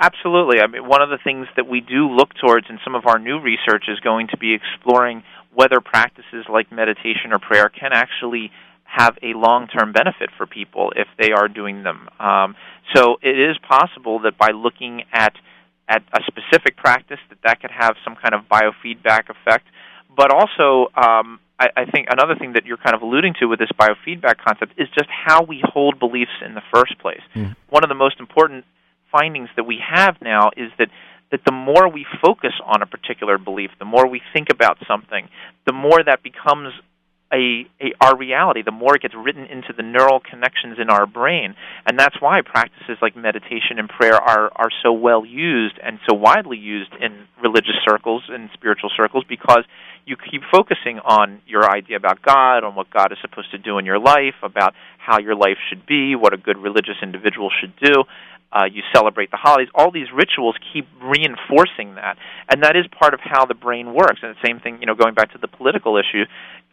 Absolutely. 0.00 0.60
I 0.60 0.68
mean, 0.68 0.86
one 0.86 1.02
of 1.02 1.10
the 1.10 1.18
things 1.22 1.48
that 1.56 1.66
we 1.66 1.80
do 1.80 2.08
look 2.08 2.30
towards 2.34 2.66
in 2.70 2.78
some 2.84 2.94
of 2.94 3.06
our 3.06 3.18
new 3.18 3.40
research 3.40 3.84
is 3.88 3.98
going 3.98 4.28
to 4.28 4.36
be 4.36 4.54
exploring 4.54 5.24
whether 5.52 5.80
practices 5.80 6.46
like 6.48 6.70
meditation 6.70 7.32
or 7.32 7.40
prayer 7.40 7.68
can 7.68 7.90
actually 7.92 8.52
have 8.84 9.18
a 9.22 9.36
long-term 9.36 9.92
benefit 9.92 10.30
for 10.36 10.46
people 10.46 10.92
if 10.94 11.08
they 11.18 11.32
are 11.32 11.48
doing 11.48 11.82
them. 11.82 12.08
Um, 12.20 12.54
so 12.94 13.16
it 13.22 13.38
is 13.38 13.56
possible 13.68 14.20
that 14.20 14.38
by 14.38 14.50
looking 14.50 15.02
at 15.12 15.34
at 15.88 16.02
a 16.12 16.20
specific 16.26 16.76
practice, 16.76 17.18
that 17.30 17.38
that 17.42 17.60
could 17.60 17.70
have 17.70 17.94
some 18.04 18.14
kind 18.14 18.34
of 18.34 18.42
biofeedback 18.48 19.30
effect. 19.30 19.66
But 20.14 20.30
also, 20.30 20.92
um, 20.94 21.40
I, 21.58 21.68
I 21.76 21.84
think 21.90 22.08
another 22.10 22.36
thing 22.38 22.52
that 22.52 22.66
you're 22.66 22.76
kind 22.76 22.94
of 22.94 23.00
alluding 23.00 23.34
to 23.40 23.46
with 23.46 23.58
this 23.58 23.70
biofeedback 23.72 24.36
concept 24.46 24.74
is 24.76 24.88
just 24.88 25.08
how 25.08 25.42
we 25.42 25.62
hold 25.64 25.98
beliefs 25.98 26.44
in 26.44 26.54
the 26.54 26.62
first 26.72 26.98
place. 26.98 27.22
Mm. 27.34 27.56
One 27.70 27.84
of 27.84 27.88
the 27.88 27.94
most 27.94 28.20
important 28.20 28.64
findings 29.10 29.48
that 29.56 29.64
we 29.64 29.78
have 29.84 30.16
now 30.20 30.50
is 30.56 30.70
that 30.78 30.88
that 31.30 31.40
the 31.44 31.52
more 31.52 31.90
we 31.90 32.06
focus 32.22 32.54
on 32.64 32.80
a 32.80 32.86
particular 32.86 33.36
belief, 33.36 33.70
the 33.78 33.84
more 33.84 34.08
we 34.08 34.22
think 34.32 34.48
about 34.50 34.78
something, 34.88 35.28
the 35.66 35.74
more 35.74 36.02
that 36.02 36.22
becomes 36.22 36.72
a, 37.32 37.66
a 37.80 37.92
our 38.00 38.16
reality, 38.16 38.62
the 38.62 38.72
more 38.72 38.96
it 38.96 39.02
gets 39.02 39.14
written 39.14 39.44
into 39.44 39.72
the 39.76 39.82
neural 39.82 40.20
connections 40.20 40.78
in 40.80 40.90
our 40.90 41.06
brain. 41.06 41.54
And 41.86 41.98
that's 41.98 42.16
why 42.20 42.40
practices 42.42 42.98
like 43.02 43.16
meditation 43.16 43.78
and 43.78 43.88
prayer 43.88 44.14
are, 44.14 44.50
are 44.56 44.70
so 44.82 44.92
well 44.92 45.24
used 45.24 45.78
and 45.82 45.98
so 46.08 46.14
widely 46.14 46.56
used 46.56 46.92
in 47.00 47.26
religious 47.42 47.76
circles 47.86 48.24
and 48.28 48.50
spiritual 48.54 48.90
circles 48.96 49.24
because 49.28 49.64
you 50.06 50.16
keep 50.16 50.40
focusing 50.50 50.98
on 51.04 51.40
your 51.46 51.70
idea 51.70 51.96
about 51.96 52.22
God, 52.22 52.64
on 52.64 52.74
what 52.74 52.88
God 52.90 53.12
is 53.12 53.18
supposed 53.20 53.50
to 53.50 53.58
do 53.58 53.78
in 53.78 53.84
your 53.84 53.98
life, 53.98 54.34
about 54.42 54.74
how 54.98 55.18
your 55.18 55.34
life 55.34 55.58
should 55.68 55.84
be, 55.86 56.16
what 56.16 56.32
a 56.32 56.38
good 56.38 56.56
religious 56.56 56.96
individual 57.02 57.50
should 57.60 57.74
do. 57.76 58.04
Uh, 58.50 58.64
you 58.64 58.82
celebrate 58.94 59.30
the 59.30 59.36
holidays. 59.36 59.68
All 59.74 59.90
these 59.90 60.08
rituals 60.10 60.56
keep 60.72 60.88
reinforcing 61.02 61.96
that, 61.96 62.16
and 62.48 62.62
that 62.62 62.76
is 62.76 62.86
part 62.98 63.12
of 63.12 63.20
how 63.22 63.44
the 63.44 63.52
brain 63.52 63.92
works. 63.92 64.20
And 64.22 64.34
the 64.34 64.46
same 64.46 64.58
thing, 64.58 64.78
you 64.80 64.86
know, 64.86 64.94
going 64.94 65.12
back 65.12 65.32
to 65.32 65.38
the 65.38 65.48
political 65.48 65.98
issue. 65.98 66.24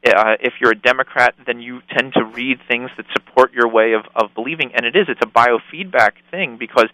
Uh, 0.05 0.35
if 0.39 0.53
you're 0.62 0.71
a 0.71 0.75
Democrat, 0.77 1.33
then 1.47 1.59
you 1.62 1.81
tend 1.89 2.13
to 2.13 2.24
read 2.24 2.59
things 2.67 2.91
that 2.97 3.05
support 3.13 3.53
your 3.53 3.67
way 3.67 3.93
of, 3.93 4.03
of 4.15 4.33
believing, 4.35 4.71
and 4.75 4.85
it 4.85 4.95
is. 4.95 5.07
It's 5.09 5.21
a 5.24 5.27
biofeedback 5.27 6.12
thing 6.29 6.57
because 6.57 6.89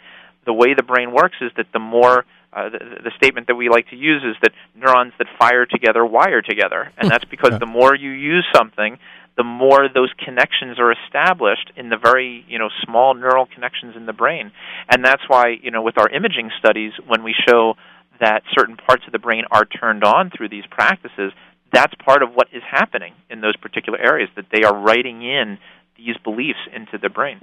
the 0.46 0.54
way 0.54 0.74
the 0.74 0.84
brain 0.84 1.12
works 1.12 1.36
is 1.42 1.52
that 1.58 1.68
the 1.74 1.80
more 1.80 2.26
uh, 2.54 2.70
the, 2.70 2.80
the 3.04 3.12
statement 3.18 3.48
that 3.48 3.56
we 3.56 3.70
like 3.70 3.90
to 3.90 3.96
use 3.96 4.24
is 4.24 4.36
that 4.42 4.52
neurons 4.76 5.14
that 5.18 5.28
fire 5.40 5.66
together 5.66 6.06
wire 6.06 6.42
together, 6.42 6.92
and 6.98 7.10
that's 7.10 7.26
because 7.30 7.52
Yeah. 7.54 7.60
the 7.60 7.66
more 7.66 7.96
you 7.96 8.12
use 8.12 8.46
something, 8.56 8.98
the 9.38 9.44
more 9.44 9.88
those 9.94 10.12
connections 10.18 10.78
are 10.80 10.92
established 10.92 11.72
in 11.76 11.90
the 11.90 11.98
very 11.98 12.46
you 12.48 12.60
know 12.60 12.70
small 12.86 13.14
neural 13.14 13.46
connections 13.46 13.96
in 13.96 14.06
the 14.06 14.14
brain, 14.14 14.52
and 14.90 15.04
that's 15.04 15.24
why 15.28 15.58
you 15.62 15.72
know 15.72 15.82
with 15.82 15.98
our 15.98 16.10
imaging 16.10 16.52
studies 16.60 16.94
when 17.08 17.24
we 17.24 17.34
show 17.48 17.76
that 18.20 18.44
certain 18.58 18.78
parts 18.78 19.04
of 19.06 19.12
the 19.12 19.20
brain 19.20 19.44
are 19.52 19.66
turned 19.66 20.04
on 20.04 20.30
through 20.30 20.48
these 20.50 20.66
practices, 20.70 21.32
that's 21.72 21.94
part 21.96 22.24
of 22.24 22.34
what 22.34 22.48
is 22.52 22.64
happening 22.70 23.14
in 23.30 23.42
those 23.42 23.56
particular 23.58 24.00
areas 24.00 24.30
that 24.36 24.46
they 24.52 24.64
are 24.64 24.76
writing 24.76 25.22
in 25.24 25.58
these 25.98 26.18
beliefs 26.24 26.60
into 26.74 26.98
the 26.98 27.10
brain. 27.10 27.42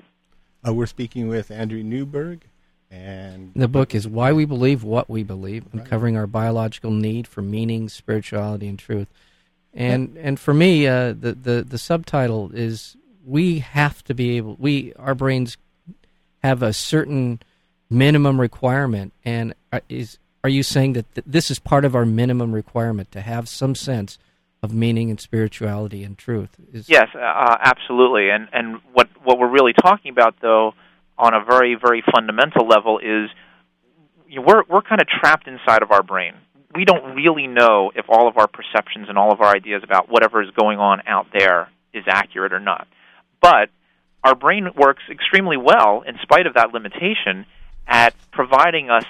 Uh, 0.67 0.73
we're 0.73 0.87
speaking 0.87 1.29
with 1.29 1.51
Andrew 1.51 1.83
Newberg, 1.83 2.43
and 2.91 3.53
The 3.55 3.69
book 3.69 3.95
is 3.95 4.09
Why 4.09 4.33
We 4.33 4.45
Believe 4.45 4.83
What 4.83 5.09
We 5.09 5.23
Believe, 5.23 5.65
uncovering 5.73 6.17
our 6.17 6.27
biological 6.27 6.91
need 6.91 7.27
for 7.29 7.43
meaning, 7.43 7.89
spirituality, 7.89 8.69
and 8.69 8.79
truth. 8.79 9.09
And 9.75 10.17
and 10.17 10.41
for 10.41 10.55
me, 10.55 10.87
uh, 10.87 11.13
the, 11.13 11.33
the 11.33 11.65
the 11.69 11.79
subtitle 11.79 12.51
is 12.53 12.97
we 13.25 13.61
have 13.61 14.03
to 14.05 14.15
be 14.15 14.37
able 14.37 14.57
we 14.59 14.95
our 14.95 15.15
brains 15.15 15.57
have 16.43 16.63
a 16.63 16.73
certain 16.73 17.41
minimum 17.91 18.41
requirement, 18.41 19.13
and 19.25 19.55
is 19.89 20.19
are 20.49 20.51
you 20.51 20.63
saying 20.63 20.95
that 20.95 21.15
th- 21.15 21.27
this 21.27 21.51
is 21.51 21.59
part 21.59 21.85
of 21.85 21.95
our 21.95 22.07
minimum 22.07 22.53
requirement 22.53 23.13
to 23.13 23.21
have 23.21 23.51
some 23.51 23.75
sense 23.75 24.19
of 24.63 24.73
meaning 24.73 25.11
and 25.11 25.21
spirituality 25.21 26.03
and 26.03 26.17
truth. 26.17 26.57
Is 26.73 26.89
yes, 26.89 27.09
uh, 27.15 27.57
absolutely. 27.61 28.31
And 28.31 28.49
and 28.53 28.81
what 28.95 29.09
what 29.23 29.39
we're 29.39 29.51
really 29.51 29.75
talking 29.75 30.11
about, 30.11 30.37
though, 30.41 30.73
on 31.19 31.35
a 31.35 31.45
very 31.45 31.75
very 31.75 32.03
fundamental 32.15 32.67
level, 32.67 32.99
is 32.99 33.29
you 34.27 34.37
know, 34.37 34.47
we're 34.47 34.63
we're 34.69 34.83
kind 34.83 35.03
of 35.03 35.07
trapped 35.07 35.47
inside 35.47 35.83
of 35.83 35.91
our 35.91 36.03
brain. 36.03 36.33
We 36.75 36.87
don't 36.87 37.15
really 37.15 37.47
know 37.47 37.93
if 37.95 38.07
all 38.09 38.27
of 38.27 38.39
our 38.39 38.49
perceptions 38.49 39.11
and 39.11 39.19
all 39.19 39.33
of 39.33 39.43
our 39.43 39.55
ideas 39.55 39.83
about 39.85 40.09
whatever 40.09 40.43
is 40.43 40.51
going 40.59 40.79
on 40.79 41.03
out 41.07 41.27
there 41.37 41.69
is 41.93 42.05
accurate 42.09 42.55
or 42.55 42.61
not. 42.61 42.89
But 43.43 43.69
our 44.25 44.35
brain 44.35 44.69
works 44.75 45.03
extremely 45.11 45.59
well, 45.59 46.03
in 46.07 46.17
spite 46.23 46.47
of 46.47 46.55
that 46.55 46.73
limitation, 46.73 47.45
at 47.87 48.15
providing 48.33 48.89
us 48.91 49.05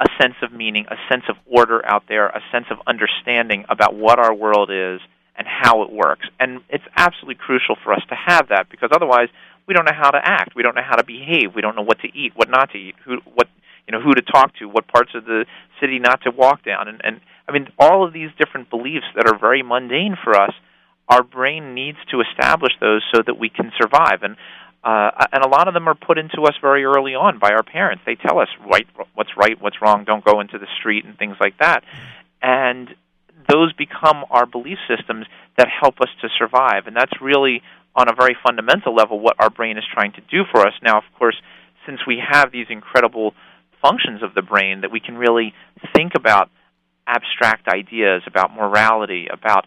a 0.00 0.06
sense 0.20 0.34
of 0.42 0.52
meaning, 0.52 0.86
a 0.90 0.96
sense 1.10 1.24
of 1.28 1.36
order 1.46 1.84
out 1.86 2.04
there, 2.08 2.26
a 2.26 2.40
sense 2.52 2.66
of 2.70 2.78
understanding 2.86 3.64
about 3.68 3.94
what 3.94 4.18
our 4.18 4.34
world 4.34 4.70
is 4.70 5.00
and 5.36 5.46
how 5.46 5.82
it 5.82 5.92
works. 5.92 6.26
And 6.40 6.60
it's 6.68 6.84
absolutely 6.96 7.36
crucial 7.36 7.76
for 7.82 7.92
us 7.92 8.02
to 8.08 8.14
have 8.14 8.48
that 8.48 8.68
because 8.70 8.90
otherwise 8.94 9.28
we 9.66 9.74
don't 9.74 9.84
know 9.84 9.96
how 9.96 10.10
to 10.10 10.20
act, 10.22 10.54
we 10.54 10.62
don't 10.62 10.74
know 10.74 10.86
how 10.86 10.96
to 10.96 11.04
behave, 11.04 11.54
we 11.54 11.62
don't 11.62 11.76
know 11.76 11.82
what 11.82 12.00
to 12.00 12.08
eat, 12.08 12.32
what 12.34 12.48
not 12.48 12.70
to 12.72 12.78
eat, 12.78 12.94
who 13.04 13.18
what 13.34 13.48
you 13.86 13.92
know 13.92 14.00
who 14.00 14.12
to 14.14 14.22
talk 14.22 14.54
to, 14.56 14.66
what 14.66 14.88
parts 14.88 15.10
of 15.14 15.24
the 15.24 15.46
city 15.80 15.98
not 15.98 16.22
to 16.22 16.30
walk 16.30 16.64
down, 16.64 16.88
and 16.88 17.00
and 17.04 17.20
I 17.48 17.52
mean 17.52 17.68
all 17.78 18.06
of 18.06 18.12
these 18.12 18.30
different 18.38 18.70
beliefs 18.70 19.06
that 19.16 19.26
are 19.26 19.38
very 19.38 19.62
mundane 19.62 20.16
for 20.22 20.34
us. 20.34 20.52
Our 21.08 21.22
brain 21.22 21.74
needs 21.74 21.98
to 22.12 22.22
establish 22.22 22.72
those 22.80 23.02
so 23.14 23.20
that 23.26 23.38
we 23.38 23.50
can 23.50 23.72
survive. 23.78 24.22
And 24.22 24.36
uh, 24.84 25.10
and 25.32 25.42
a 25.42 25.48
lot 25.48 25.66
of 25.66 25.74
them 25.74 25.88
are 25.88 25.94
put 25.94 26.18
into 26.18 26.42
us 26.42 26.54
very 26.60 26.84
early 26.84 27.14
on 27.14 27.38
by 27.38 27.52
our 27.52 27.62
parents. 27.62 28.02
They 28.04 28.16
tell 28.16 28.38
us 28.38 28.48
right, 28.70 28.86
what's 29.14 29.30
right, 29.36 29.60
what's 29.60 29.80
wrong. 29.80 30.04
Don't 30.04 30.24
go 30.24 30.40
into 30.40 30.58
the 30.58 30.66
street 30.78 31.06
and 31.06 31.16
things 31.16 31.36
like 31.40 31.58
that. 31.58 31.82
And 32.42 32.94
those 33.48 33.72
become 33.72 34.24
our 34.30 34.44
belief 34.44 34.78
systems 34.86 35.26
that 35.56 35.68
help 35.68 36.00
us 36.00 36.08
to 36.20 36.28
survive. 36.38 36.86
And 36.86 36.94
that's 36.94 37.12
really, 37.20 37.62
on 37.96 38.08
a 38.10 38.14
very 38.14 38.36
fundamental 38.46 38.94
level, 38.94 39.18
what 39.20 39.36
our 39.38 39.50
brain 39.50 39.78
is 39.78 39.84
trying 39.92 40.12
to 40.12 40.20
do 40.30 40.42
for 40.50 40.66
us. 40.66 40.74
Now, 40.82 40.98
of 40.98 41.04
course, 41.18 41.36
since 41.86 42.00
we 42.06 42.22
have 42.26 42.52
these 42.52 42.66
incredible 42.68 43.34
functions 43.80 44.22
of 44.22 44.34
the 44.34 44.42
brain 44.42 44.82
that 44.82 44.90
we 44.90 45.00
can 45.00 45.16
really 45.16 45.54
think 45.94 46.12
about 46.14 46.50
abstract 47.06 47.68
ideas 47.68 48.22
about 48.26 48.54
morality, 48.54 49.28
about 49.30 49.66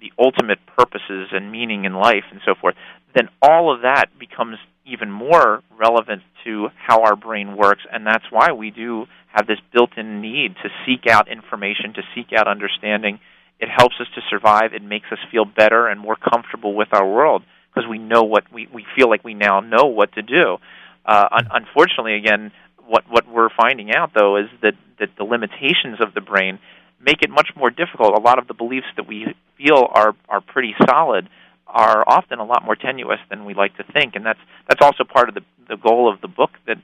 the 0.00 0.12
ultimate 0.18 0.58
purposes 0.76 1.28
and 1.32 1.50
meaning 1.50 1.84
in 1.84 1.94
life, 1.94 2.24
and 2.30 2.40
so 2.44 2.54
forth, 2.54 2.74
then 3.14 3.28
all 3.42 3.74
of 3.74 3.82
that 3.82 4.06
becomes 4.18 4.58
even 4.86 5.10
more 5.10 5.62
relevant 5.78 6.22
to 6.44 6.68
how 6.76 7.02
our 7.02 7.16
brain 7.16 7.56
works, 7.56 7.82
and 7.92 8.06
that's 8.06 8.24
why 8.30 8.52
we 8.52 8.70
do 8.70 9.06
have 9.28 9.46
this 9.46 9.58
built-in 9.72 10.20
need 10.20 10.54
to 10.62 10.70
seek 10.86 11.06
out 11.06 11.28
information, 11.28 11.92
to 11.94 12.02
seek 12.14 12.32
out 12.32 12.48
understanding. 12.48 13.20
It 13.60 13.68
helps 13.68 13.96
us 14.00 14.06
to 14.14 14.20
survive. 14.30 14.72
It 14.72 14.82
makes 14.82 15.06
us 15.12 15.18
feel 15.30 15.44
better 15.44 15.88
and 15.88 16.00
more 16.00 16.16
comfortable 16.16 16.74
with 16.74 16.88
our 16.92 17.06
world 17.06 17.42
because 17.74 17.88
we 17.88 17.98
know 17.98 18.22
what 18.22 18.50
we 18.52 18.68
we 18.72 18.86
feel 18.96 19.10
like 19.10 19.24
we 19.24 19.34
now 19.34 19.60
know 19.60 19.86
what 19.86 20.12
to 20.12 20.22
do. 20.22 20.58
Uh, 21.04 21.28
un- 21.30 21.48
unfortunately, 21.50 22.14
again, 22.14 22.52
what 22.86 23.04
what 23.08 23.28
we're 23.28 23.50
finding 23.50 23.92
out 23.92 24.12
though 24.14 24.36
is 24.36 24.46
that 24.62 24.74
that 25.00 25.10
the 25.18 25.24
limitations 25.24 26.00
of 26.00 26.14
the 26.14 26.20
brain 26.20 26.58
make 27.00 27.22
it 27.22 27.30
much 27.30 27.50
more 27.56 27.70
difficult. 27.70 28.16
A 28.16 28.20
lot 28.20 28.38
of 28.38 28.48
the 28.48 28.54
beliefs 28.54 28.86
that 28.96 29.06
we 29.06 29.34
feel 29.56 29.88
are 29.90 30.14
are 30.28 30.40
pretty 30.40 30.74
solid 30.88 31.28
are 31.68 32.02
often 32.06 32.38
a 32.38 32.44
lot 32.44 32.64
more 32.64 32.74
tenuous 32.74 33.20
than 33.30 33.44
we 33.44 33.54
like 33.54 33.76
to 33.76 33.84
think, 33.92 34.16
and 34.16 34.24
that's 34.24 34.40
that's 34.68 34.82
also 34.82 35.04
part 35.04 35.28
of 35.28 35.34
the 35.34 35.42
the 35.68 35.76
goal 35.76 36.12
of 36.12 36.20
the 36.20 36.28
book 36.28 36.50
that 36.66 36.78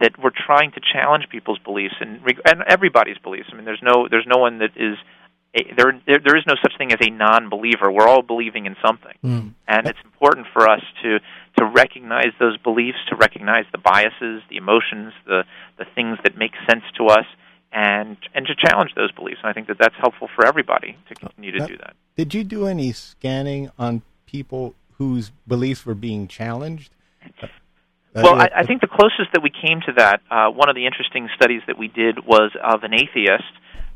that 0.00 0.12
we're 0.22 0.30
trying 0.30 0.72
to 0.72 0.80
challenge 0.80 1.28
people's 1.30 1.58
beliefs 1.58 1.94
and 2.00 2.20
and 2.46 2.62
everybody's 2.68 3.18
beliefs. 3.18 3.48
I 3.52 3.56
mean, 3.56 3.64
there's 3.64 3.82
no 3.82 4.08
there's 4.08 4.26
no 4.26 4.38
one 4.38 4.58
that 4.58 4.70
is 4.76 4.96
a, 5.54 5.74
there, 5.76 6.00
there 6.06 6.18
there 6.24 6.36
is 6.36 6.44
no 6.46 6.54
such 6.62 6.72
thing 6.78 6.92
as 6.92 6.98
a 7.00 7.10
non-believer. 7.10 7.90
We're 7.90 8.06
all 8.06 8.22
believing 8.22 8.66
in 8.66 8.76
something, 8.84 9.14
mm. 9.24 9.52
and 9.66 9.86
it's 9.86 9.98
important 10.04 10.46
for 10.52 10.68
us 10.68 10.82
to 11.02 11.18
to 11.58 11.64
recognize 11.64 12.32
those 12.38 12.56
beliefs, 12.58 12.98
to 13.08 13.16
recognize 13.16 13.64
the 13.72 13.78
biases, 13.78 14.42
the 14.48 14.56
emotions, 14.56 15.12
the 15.26 15.44
the 15.78 15.84
things 15.94 16.18
that 16.22 16.36
make 16.36 16.52
sense 16.70 16.84
to 16.98 17.06
us, 17.06 17.26
and 17.72 18.16
and 18.32 18.46
to 18.46 18.54
challenge 18.54 18.92
those 18.94 19.10
beliefs. 19.12 19.38
And 19.42 19.50
I 19.50 19.52
think 19.52 19.66
that 19.68 19.78
that's 19.78 19.96
helpful 19.98 20.28
for 20.34 20.46
everybody 20.46 20.96
to 21.08 21.14
continue 21.14 21.52
to 21.52 21.66
do 21.66 21.76
that. 21.78 21.94
Did 22.16 22.32
you 22.32 22.44
do 22.44 22.66
any 22.66 22.92
scanning 22.92 23.70
on 23.78 24.02
people 24.30 24.74
whose 24.98 25.32
beliefs 25.48 25.84
were 25.84 25.94
being 25.94 26.28
challenged? 26.28 26.92
Uh, 27.42 27.46
well, 28.14 28.34
I, 28.34 28.50
I 28.56 28.66
think 28.66 28.80
the 28.80 28.88
closest 28.88 29.32
that 29.32 29.42
we 29.42 29.50
came 29.50 29.80
to 29.86 29.92
that, 29.96 30.20
uh, 30.30 30.50
one 30.50 30.68
of 30.68 30.74
the 30.74 30.86
interesting 30.86 31.28
studies 31.36 31.62
that 31.66 31.78
we 31.78 31.88
did 31.88 32.26
was 32.26 32.50
of 32.62 32.82
an 32.82 32.92
atheist 32.94 33.52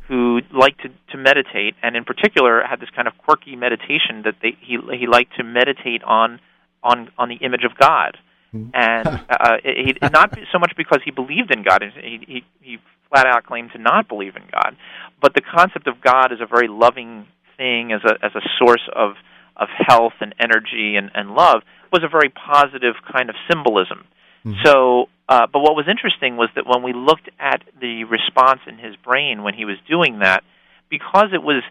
who 0.08 0.40
liked 0.52 0.82
to, 0.82 0.88
to 1.10 1.18
meditate, 1.18 1.74
and 1.82 1.96
in 1.96 2.04
particular 2.04 2.62
had 2.62 2.80
this 2.80 2.90
kind 2.94 3.08
of 3.08 3.14
quirky 3.18 3.56
meditation 3.56 4.22
that 4.24 4.34
they, 4.42 4.56
he 4.60 4.78
he 4.98 5.06
liked 5.06 5.36
to 5.36 5.44
meditate 5.44 6.02
on 6.04 6.40
on 6.82 7.10
on 7.18 7.28
the 7.28 7.36
image 7.36 7.64
of 7.64 7.76
God, 7.76 8.18
hmm. 8.52 8.68
and 8.74 9.08
uh, 9.30 9.56
he, 9.64 9.96
not 10.12 10.38
so 10.52 10.58
much 10.58 10.72
because 10.76 11.00
he 11.04 11.10
believed 11.10 11.50
in 11.50 11.62
God. 11.62 11.82
He, 11.82 12.20
he 12.26 12.44
he 12.60 12.78
flat 13.08 13.26
out 13.26 13.44
claimed 13.44 13.70
to 13.72 13.78
not 13.78 14.08
believe 14.08 14.36
in 14.36 14.42
God, 14.52 14.76
but 15.20 15.34
the 15.34 15.40
concept 15.40 15.86
of 15.86 16.00
God 16.00 16.32
as 16.32 16.38
a 16.40 16.46
very 16.46 16.68
loving 16.68 17.26
thing, 17.56 17.92
as 17.92 18.02
a 18.04 18.24
as 18.24 18.32
a 18.34 18.42
source 18.58 18.86
of 18.94 19.14
of 19.56 19.68
health 19.76 20.14
and 20.20 20.34
energy 20.40 20.96
and, 20.96 21.10
and 21.14 21.30
love 21.30 21.62
was 21.92 22.02
a 22.02 22.08
very 22.08 22.28
positive 22.28 22.94
kind 23.12 23.30
of 23.30 23.36
symbolism. 23.48 24.04
Mm-hmm. 24.44 24.60
So, 24.64 25.08
uh, 25.28 25.46
but 25.52 25.60
what 25.60 25.76
was 25.76 25.86
interesting 25.88 26.36
was 26.36 26.48
that 26.56 26.66
when 26.66 26.82
we 26.82 26.92
looked 26.92 27.30
at 27.38 27.62
the 27.80 28.04
response 28.04 28.60
in 28.66 28.78
his 28.78 28.96
brain 28.96 29.42
when 29.42 29.54
he 29.54 29.64
was 29.64 29.76
doing 29.88 30.18
that, 30.18 30.42
because 30.90 31.28
it 31.32 31.42
was 31.42 31.62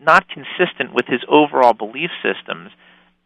not 0.00 0.26
consistent 0.28 0.94
with 0.94 1.06
his 1.06 1.20
overall 1.28 1.74
belief 1.74 2.10
systems, 2.22 2.70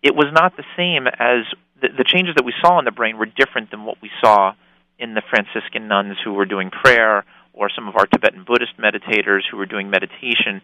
it 0.03 0.15
was 0.15 0.27
not 0.33 0.57
the 0.57 0.65
same 0.77 1.07
as 1.07 1.45
the, 1.81 1.89
the 1.97 2.05
changes 2.05 2.35
that 2.37 2.45
we 2.45 2.55
saw 2.61 2.79
in 2.79 2.85
the 2.85 2.91
brain 2.91 3.19
were 3.19 3.27
different 3.27 3.71
than 3.71 3.85
what 3.85 4.01
we 4.03 4.11
saw 4.21 4.53
in 4.99 5.15
the 5.15 5.23
Franciscan 5.31 5.87
nuns 5.87 6.17
who 6.25 6.33
were 6.33 6.47
doing 6.47 6.71
prayer 6.71 7.25
or 7.53 7.71
some 7.75 7.89
of 7.89 7.97
our 7.97 8.07
Tibetan 8.07 8.45
Buddhist 8.45 8.73
meditators 8.79 9.43
who 9.51 9.57
were 9.57 9.67
doing 9.67 9.91
meditation. 9.91 10.61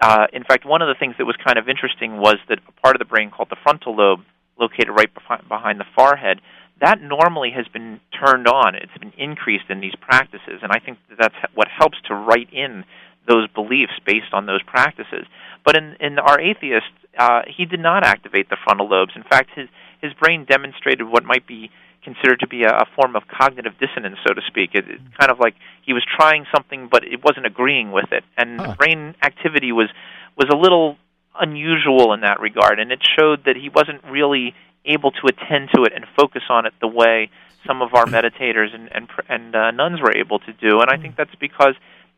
Uh, 0.00 0.26
in 0.32 0.44
fact, 0.44 0.64
one 0.64 0.82
of 0.82 0.88
the 0.88 0.94
things 0.98 1.14
that 1.18 1.24
was 1.24 1.36
kind 1.44 1.58
of 1.58 1.68
interesting 1.68 2.18
was 2.18 2.36
that 2.48 2.60
a 2.68 2.72
part 2.80 2.94
of 2.94 3.00
the 3.00 3.04
brain 3.04 3.30
called 3.30 3.48
the 3.50 3.56
frontal 3.62 3.96
lobe, 3.96 4.20
located 4.58 4.90
right 4.90 5.10
behind 5.48 5.80
the 5.80 5.86
forehead, 5.94 6.40
that 6.80 7.02
normally 7.02 7.50
has 7.50 7.66
been 7.68 8.00
turned 8.14 8.46
on. 8.46 8.76
It's 8.76 8.96
been 8.98 9.12
increased 9.18 9.64
in 9.68 9.80
these 9.80 9.94
practices, 10.00 10.60
and 10.62 10.70
I 10.70 10.78
think 10.78 10.98
that 11.08 11.18
that's 11.18 11.54
what 11.54 11.66
helps 11.66 11.98
to 12.06 12.14
write 12.14 12.52
in 12.52 12.84
those 13.28 13.48
beliefs 13.48 13.92
based 14.06 14.32
on 14.32 14.46
those 14.46 14.62
practices. 14.62 15.26
But 15.64 15.76
in, 15.76 15.96
in 16.00 16.18
our 16.18 16.40
atheist, 16.40 16.86
uh, 17.18 17.42
he 17.46 17.64
did 17.64 17.80
not 17.80 18.06
activate 18.06 18.48
the 18.48 18.56
frontal 18.62 18.88
lobes. 18.88 19.12
In 19.16 19.24
fact, 19.24 19.50
his 19.54 19.68
his 20.00 20.12
brain 20.14 20.46
demonstrated 20.48 21.08
what 21.08 21.24
might 21.24 21.46
be 21.46 21.70
considered 22.02 22.40
to 22.40 22.48
be 22.48 22.62
a, 22.64 22.70
a 22.70 22.86
form 22.96 23.16
of 23.16 23.22
cognitive 23.28 23.72
dissonance, 23.78 24.18
so 24.26 24.34
to 24.34 24.40
speak. 24.46 24.70
It, 24.74 24.84
it's 24.88 25.16
kind 25.18 25.30
of 25.30 25.38
like 25.38 25.54
he 25.84 25.92
was 25.92 26.04
trying 26.04 26.46
something, 26.54 26.88
but 26.90 27.04
it 27.04 27.22
wasn't 27.22 27.46
agreeing 27.46 27.92
with 27.92 28.12
it, 28.12 28.24
and 28.36 28.60
huh. 28.60 28.74
brain 28.78 29.14
activity 29.22 29.72
was 29.72 29.88
was 30.36 30.48
a 30.52 30.56
little 30.56 30.96
unusual 31.38 32.12
in 32.12 32.20
that 32.20 32.40
regard, 32.40 32.80
and 32.80 32.92
it 32.92 33.00
showed 33.18 33.44
that 33.44 33.56
he 33.56 33.68
wasn't 33.68 34.02
really 34.04 34.54
able 34.84 35.10
to 35.10 35.26
attend 35.26 35.70
to 35.74 35.82
it 35.82 35.92
and 35.94 36.04
focus 36.16 36.42
on 36.48 36.66
it 36.66 36.72
the 36.80 36.88
way 36.88 37.30
some 37.66 37.82
of 37.82 37.94
our 37.94 38.06
meditators 38.16 38.74
and 38.74 38.88
and, 38.92 39.08
and 39.28 39.54
uh, 39.54 39.70
nuns 39.70 40.00
were 40.00 40.16
able 40.16 40.38
to 40.40 40.52
do. 40.52 40.80
And 40.80 40.90
I 40.90 40.96
think 40.96 41.16
that's 41.16 41.34
because 41.40 41.74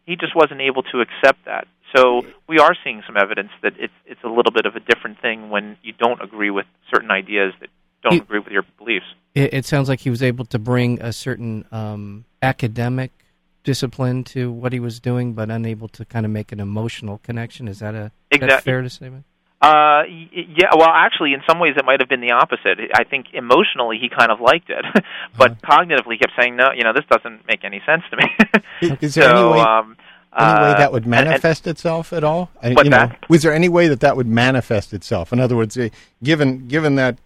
he 0.07 0.17
just 0.17 0.35
wasn't 0.35 0.61
able 0.61 0.83
to 0.85 1.01
accept 1.01 1.45
that. 1.47 1.67
So 1.95 2.23
we 2.49 2.59
are 2.59 2.75
seeing 2.85 3.03
some 3.07 3.17
evidence 3.17 3.51
that 3.63 3.75
it's 3.79 3.93
it's 4.07 4.23
a 4.25 4.29
little 4.29 4.53
bit 4.53 4.67
of 4.67 4.77
a 4.77 4.81
different 4.81 5.21
thing 5.21 5.51
when 5.51 5.77
you 5.83 5.93
don't 5.93 6.23
agree 6.23 6.51
with 6.51 6.67
certain 6.93 7.11
ideas 7.11 7.53
that 7.61 7.69
don't 8.03 8.23
agree 8.23 8.39
with 8.39 8.53
your 8.53 8.65
beliefs. 8.79 9.07
It, 9.35 9.55
it, 9.55 9.65
sounds 9.65 9.89
like 9.89 10.01
he 10.01 10.11
was 10.11 10.23
able 10.23 10.45
to 10.47 10.59
bring 10.59 11.01
a 11.01 11.13
certain 11.13 11.65
um, 11.71 12.25
academic 12.43 13.13
discipline 13.63 14.25
to 14.25 14.51
what 14.51 14.73
he 14.73 14.81
was 14.81 15.01
doing, 15.01 15.35
but 15.35 15.51
unable 15.51 15.89
to 15.89 16.05
kind 16.05 16.27
of 16.27 16.33
make 16.33 16.51
an 16.53 16.61
emotional 16.61 17.19
connection. 17.19 17.69
Is 17.69 17.79
that 17.81 17.95
a 17.95 18.11
exactly. 18.31 18.65
fair 18.65 18.83
to 18.83 18.91
say? 18.91 19.11
Uh, 19.63 20.03
yeah. 20.33 20.71
Well, 20.75 20.89
actually, 20.89 21.35
in 21.35 21.43
some 21.49 21.59
ways, 21.59 21.75
it 21.77 21.85
might 21.85 22.01
have 22.01 22.09
been 22.09 22.23
the 22.23 22.33
opposite. 22.33 22.79
I 22.95 23.05
think 23.05 23.27
emotionally, 23.35 23.99
he 24.01 24.09
kind 24.09 24.33
of 24.33 24.41
liked 24.41 24.71
it, 24.71 24.85
but 25.37 25.53
uh-huh. 25.53 25.85
cognitively, 25.85 26.13
he 26.13 26.19
kept 26.19 26.33
saying, 26.41 26.57
"No, 26.57 26.69
you 26.75 26.83
know, 26.83 26.93
this 26.95 27.05
doesn't 27.11 27.47
make 27.47 27.63
any 27.65 27.83
sense 27.85 28.03
to 28.11 28.17
me." 28.17 28.97
Is 29.03 29.15
there 29.15 29.25
so, 29.25 29.53
any 29.53 29.61
way, 29.61 29.67
um, 29.67 29.97
any 30.37 30.63
way 30.63 30.75
that 30.79 30.93
would 30.93 31.07
manifest 31.07 31.67
and, 31.67 31.73
itself 31.73 32.15
at 32.15 32.25
all? 32.25 32.51
What's 32.63 32.85
you 32.85 32.91
know. 32.91 33.13
Was 33.29 33.43
there 33.43 33.53
any 33.53 33.69
way 33.69 33.89
that 33.89 34.01
that 34.01 34.17
would 34.17 34.29
manifest 34.29 34.95
itself? 34.95 35.31
In 35.31 35.41
other 35.41 35.57
words, 35.57 35.77
eh, 35.77 35.91
given 36.23 36.67
given 36.67 36.95
that 36.95 37.19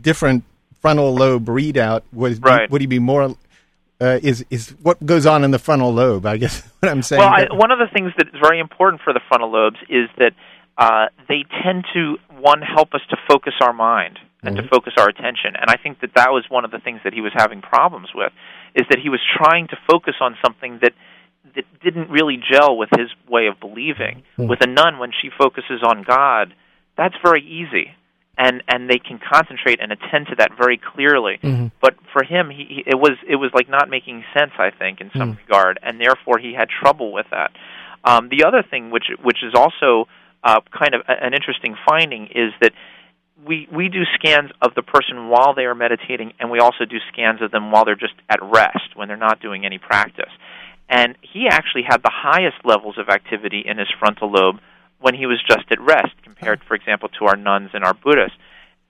different 0.00 0.44
frontal 0.80 1.14
lobe 1.14 1.46
readout, 1.46 2.02
would 2.12 2.44
right. 2.44 2.70
would 2.70 2.80
he 2.80 2.86
be 2.86 2.98
more? 2.98 3.34
Uh, 4.00 4.18
is 4.22 4.44
is 4.50 4.70
what 4.82 5.04
goes 5.06 5.24
on 5.24 5.44
in 5.44 5.50
the 5.50 5.58
frontal 5.58 5.92
lobe? 5.92 6.26
I 6.26 6.36
guess 6.36 6.60
what 6.80 6.90
I'm 6.90 7.02
saying. 7.02 7.20
Well, 7.20 7.30
I, 7.30 7.46
one 7.54 7.70
of 7.70 7.78
the 7.78 7.88
things 7.92 8.12
that 8.18 8.28
is 8.28 8.40
very 8.40 8.60
important 8.60 9.02
for 9.02 9.12
the 9.12 9.20
frontal 9.28 9.50
lobes 9.50 9.78
is 9.88 10.08
that 10.18 10.32
uh, 10.76 11.06
they 11.28 11.44
tend 11.62 11.84
to 11.94 12.16
one 12.40 12.60
help 12.60 12.94
us 12.94 13.00
to 13.10 13.16
focus 13.28 13.54
our 13.60 13.72
mind 13.72 14.18
and 14.42 14.56
mm-hmm. 14.56 14.64
to 14.64 14.68
focus 14.68 14.92
our 14.98 15.08
attention. 15.08 15.54
And 15.58 15.70
I 15.70 15.76
think 15.76 16.00
that 16.00 16.10
that 16.16 16.30
was 16.32 16.44
one 16.48 16.64
of 16.64 16.70
the 16.70 16.78
things 16.78 17.00
that 17.04 17.14
he 17.14 17.20
was 17.20 17.32
having 17.34 17.62
problems 17.62 18.08
with, 18.14 18.32
is 18.74 18.84
that 18.90 18.98
he 19.02 19.08
was 19.08 19.20
trying 19.36 19.68
to 19.68 19.76
focus 19.88 20.14
on 20.20 20.36
something 20.44 20.80
that 20.82 20.92
that 21.54 21.64
didn't 21.82 22.10
really 22.10 22.38
gel 22.50 22.76
with 22.76 22.88
his 22.96 23.08
way 23.28 23.46
of 23.46 23.60
believing. 23.60 24.22
Hmm. 24.36 24.48
With 24.48 24.60
a 24.62 24.66
nun, 24.66 24.98
when 24.98 25.12
she 25.12 25.30
focuses 25.36 25.82
on 25.82 26.02
God, 26.02 26.54
that's 26.96 27.14
very 27.22 27.42
easy, 27.42 27.94
and 28.36 28.62
and 28.68 28.90
they 28.90 28.98
can 28.98 29.18
concentrate 29.18 29.80
and 29.80 29.92
attend 29.92 30.26
to 30.28 30.34
that 30.36 30.50
very 30.56 30.76
clearly. 30.76 31.38
Mhm. 31.42 31.70
But 31.80 31.94
for 32.12 32.24
him, 32.24 32.50
he, 32.50 32.64
he 32.64 32.84
it 32.86 32.98
was 32.98 33.16
it 33.26 33.36
was 33.36 33.50
like 33.54 33.68
not 33.68 33.88
making 33.88 34.24
sense, 34.36 34.52
I 34.58 34.70
think, 34.70 35.00
in 35.00 35.10
some 35.12 35.34
Mm. 35.34 35.38
regard, 35.38 35.78
and 35.82 36.00
therefore 36.00 36.38
he 36.38 36.52
had 36.54 36.68
trouble 36.68 37.12
with 37.12 37.26
that. 37.30 37.52
Um, 38.04 38.28
the 38.28 38.44
other 38.44 38.62
thing, 38.62 38.90
which 38.90 39.06
which 39.22 39.42
is 39.42 39.54
also 39.54 40.08
uh, 40.42 40.60
kind 40.70 40.94
of 40.94 41.02
a, 41.08 41.24
an 41.24 41.32
interesting 41.34 41.76
finding, 41.88 42.26
is 42.34 42.52
that 42.60 42.72
we 43.44 43.68
we 43.70 43.88
do 43.88 44.04
scans 44.14 44.50
of 44.62 44.74
the 44.74 44.82
person 44.82 45.28
while 45.28 45.54
they 45.54 45.64
are 45.64 45.74
meditating, 45.74 46.32
and 46.38 46.50
we 46.50 46.58
also 46.58 46.84
do 46.84 46.98
scans 47.12 47.40
of 47.42 47.50
them 47.50 47.70
while 47.70 47.84
they're 47.84 47.94
just 47.94 48.14
at 48.28 48.40
rest 48.42 48.94
when 48.94 49.08
they're 49.08 49.16
not 49.16 49.40
doing 49.40 49.64
any 49.64 49.78
practice. 49.78 50.32
And 50.88 51.16
he 51.22 51.48
actually 51.48 51.82
had 51.88 52.02
the 52.02 52.12
highest 52.12 52.58
levels 52.64 52.98
of 52.98 53.08
activity 53.08 53.62
in 53.64 53.78
his 53.78 53.88
frontal 53.98 54.30
lobe 54.30 54.60
when 55.04 55.14
he 55.14 55.26
was 55.26 55.36
just 55.46 55.68
at 55.70 55.78
rest, 55.82 56.16
compared, 56.22 56.64
for 56.66 56.74
example, 56.74 57.10
to 57.10 57.26
our 57.26 57.36
nuns 57.36 57.68
and 57.74 57.84
our 57.84 57.92
Buddhists. 57.92 58.38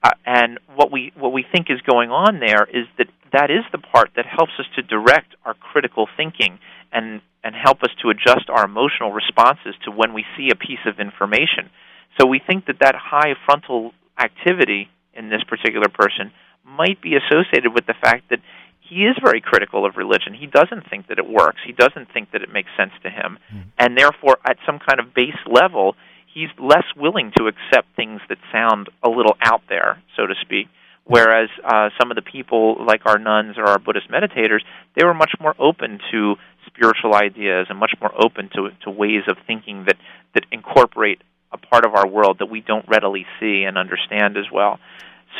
Uh, 0.01 0.11
and 0.25 0.59
what 0.73 0.89
we 0.89 1.11
what 1.19 1.33
we 1.33 1.43
think 1.43 1.67
is 1.69 1.81
going 1.81 2.09
on 2.09 2.39
there 2.39 2.63
is 2.71 2.87
that 2.97 3.07
that 3.33 3.51
is 3.51 3.67
the 3.73 3.77
part 3.77 4.11
that 4.15 4.25
helps 4.25 4.53
us 4.57 4.65
to 4.77 4.81
direct 4.81 5.35
our 5.43 5.53
critical 5.55 6.07
thinking 6.15 6.57
and 6.93 7.19
and 7.43 7.53
help 7.53 7.83
us 7.83 7.89
to 8.01 8.09
adjust 8.09 8.49
our 8.49 8.63
emotional 8.63 9.11
responses 9.11 9.75
to 9.83 9.91
when 9.91 10.13
we 10.13 10.23
see 10.37 10.47
a 10.53 10.55
piece 10.55 10.85
of 10.85 11.01
information. 11.01 11.69
So 12.17 12.25
we 12.25 12.39
think 12.39 12.67
that 12.67 12.79
that 12.79 12.95
high 12.95 13.35
frontal 13.45 13.91
activity 14.17 14.87
in 15.13 15.27
this 15.27 15.43
particular 15.43 15.89
person 15.89 16.31
might 16.63 17.01
be 17.01 17.19
associated 17.19 17.73
with 17.73 17.85
the 17.87 17.93
fact 17.99 18.29
that 18.29 18.39
he 18.87 19.05
is 19.05 19.15
very 19.23 19.41
critical 19.41 19.85
of 19.85 19.97
religion. 19.97 20.33
He 20.33 20.47
doesn't 20.47 20.89
think 20.89 21.07
that 21.07 21.17
it 21.17 21.27
works. 21.27 21.59
He 21.65 21.73
doesn't 21.73 22.11
think 22.13 22.31
that 22.31 22.41
it 22.41 22.51
makes 22.51 22.69
sense 22.77 22.91
to 23.03 23.09
him. 23.09 23.39
And 23.77 23.97
therefore, 23.97 24.37
at 24.45 24.57
some 24.65 24.79
kind 24.79 24.99
of 24.99 25.13
base 25.13 25.41
level, 25.47 25.95
he's 26.33 26.49
less 26.59 26.85
willing 26.95 27.31
to 27.37 27.47
accept 27.47 27.87
things 27.95 28.21
that 28.29 28.37
sound 28.51 28.89
a 29.03 29.09
little 29.09 29.35
out 29.41 29.63
there, 29.69 30.01
so 30.15 30.27
to 30.27 30.35
speak. 30.41 30.67
Whereas 31.05 31.49
uh, 31.63 31.89
some 31.99 32.11
of 32.11 32.15
the 32.15 32.23
people, 32.23 32.83
like 32.83 33.01
our 33.05 33.19
nuns 33.19 33.57
or 33.57 33.65
our 33.65 33.79
Buddhist 33.79 34.09
meditators, 34.09 34.61
they 34.95 35.05
were 35.05 35.13
much 35.13 35.33
more 35.39 35.55
open 35.59 35.99
to 36.11 36.35
spiritual 36.65 37.13
ideas 37.13 37.67
and 37.69 37.77
much 37.77 37.93
more 38.01 38.11
open 38.19 38.49
to, 38.55 38.69
to 38.83 38.89
ways 38.89 39.21
of 39.27 39.37
thinking 39.45 39.85
that, 39.85 39.97
that 40.33 40.45
incorporate 40.51 41.21
a 41.51 41.57
part 41.57 41.85
of 41.85 41.93
our 41.93 42.07
world 42.07 42.37
that 42.39 42.47
we 42.47 42.59
don't 42.59 42.85
readily 42.87 43.25
see 43.39 43.63
and 43.63 43.77
understand 43.77 44.35
as 44.35 44.45
well. 44.51 44.79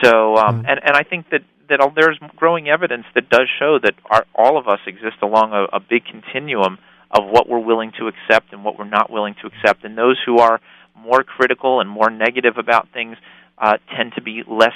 So, 0.04 0.36
um, 0.38 0.64
Mm. 0.64 0.70
and 0.70 0.80
and 0.84 0.96
I 0.96 1.04
think 1.04 1.30
that 1.30 1.42
that 1.70 1.80
there's 1.96 2.20
growing 2.36 2.70
evidence 2.70 3.06
that 3.16 3.30
does 3.30 3.48
show 3.60 3.80
that 3.80 3.96
our, 4.12 4.26
all 4.36 4.58
of 4.58 4.68
us 4.68 4.80
exist 4.86 5.18
along 5.24 5.52
a, 5.54 5.64
a 5.76 5.80
big 5.80 6.06
continuum 6.06 6.78
of 7.12 7.26
what 7.26 7.50
we're 7.50 7.60
willing 7.60 7.92
to 7.98 8.08
accept 8.08 8.54
and 8.54 8.64
what 8.64 8.78
we're 8.78 8.86
not 8.86 9.10
willing 9.10 9.36
to 9.42 9.48
accept, 9.48 9.84
and 9.84 9.98
those 9.98 10.18
who 10.26 10.38
are 10.38 10.60
more 10.96 11.24
critical 11.24 11.80
and 11.80 11.90
more 11.90 12.10
negative 12.10 12.58
about 12.58 12.88
things 12.94 13.18
uh, 13.58 13.78
tend 13.96 14.14
to 14.16 14.22
be 14.22 14.44
less 14.48 14.74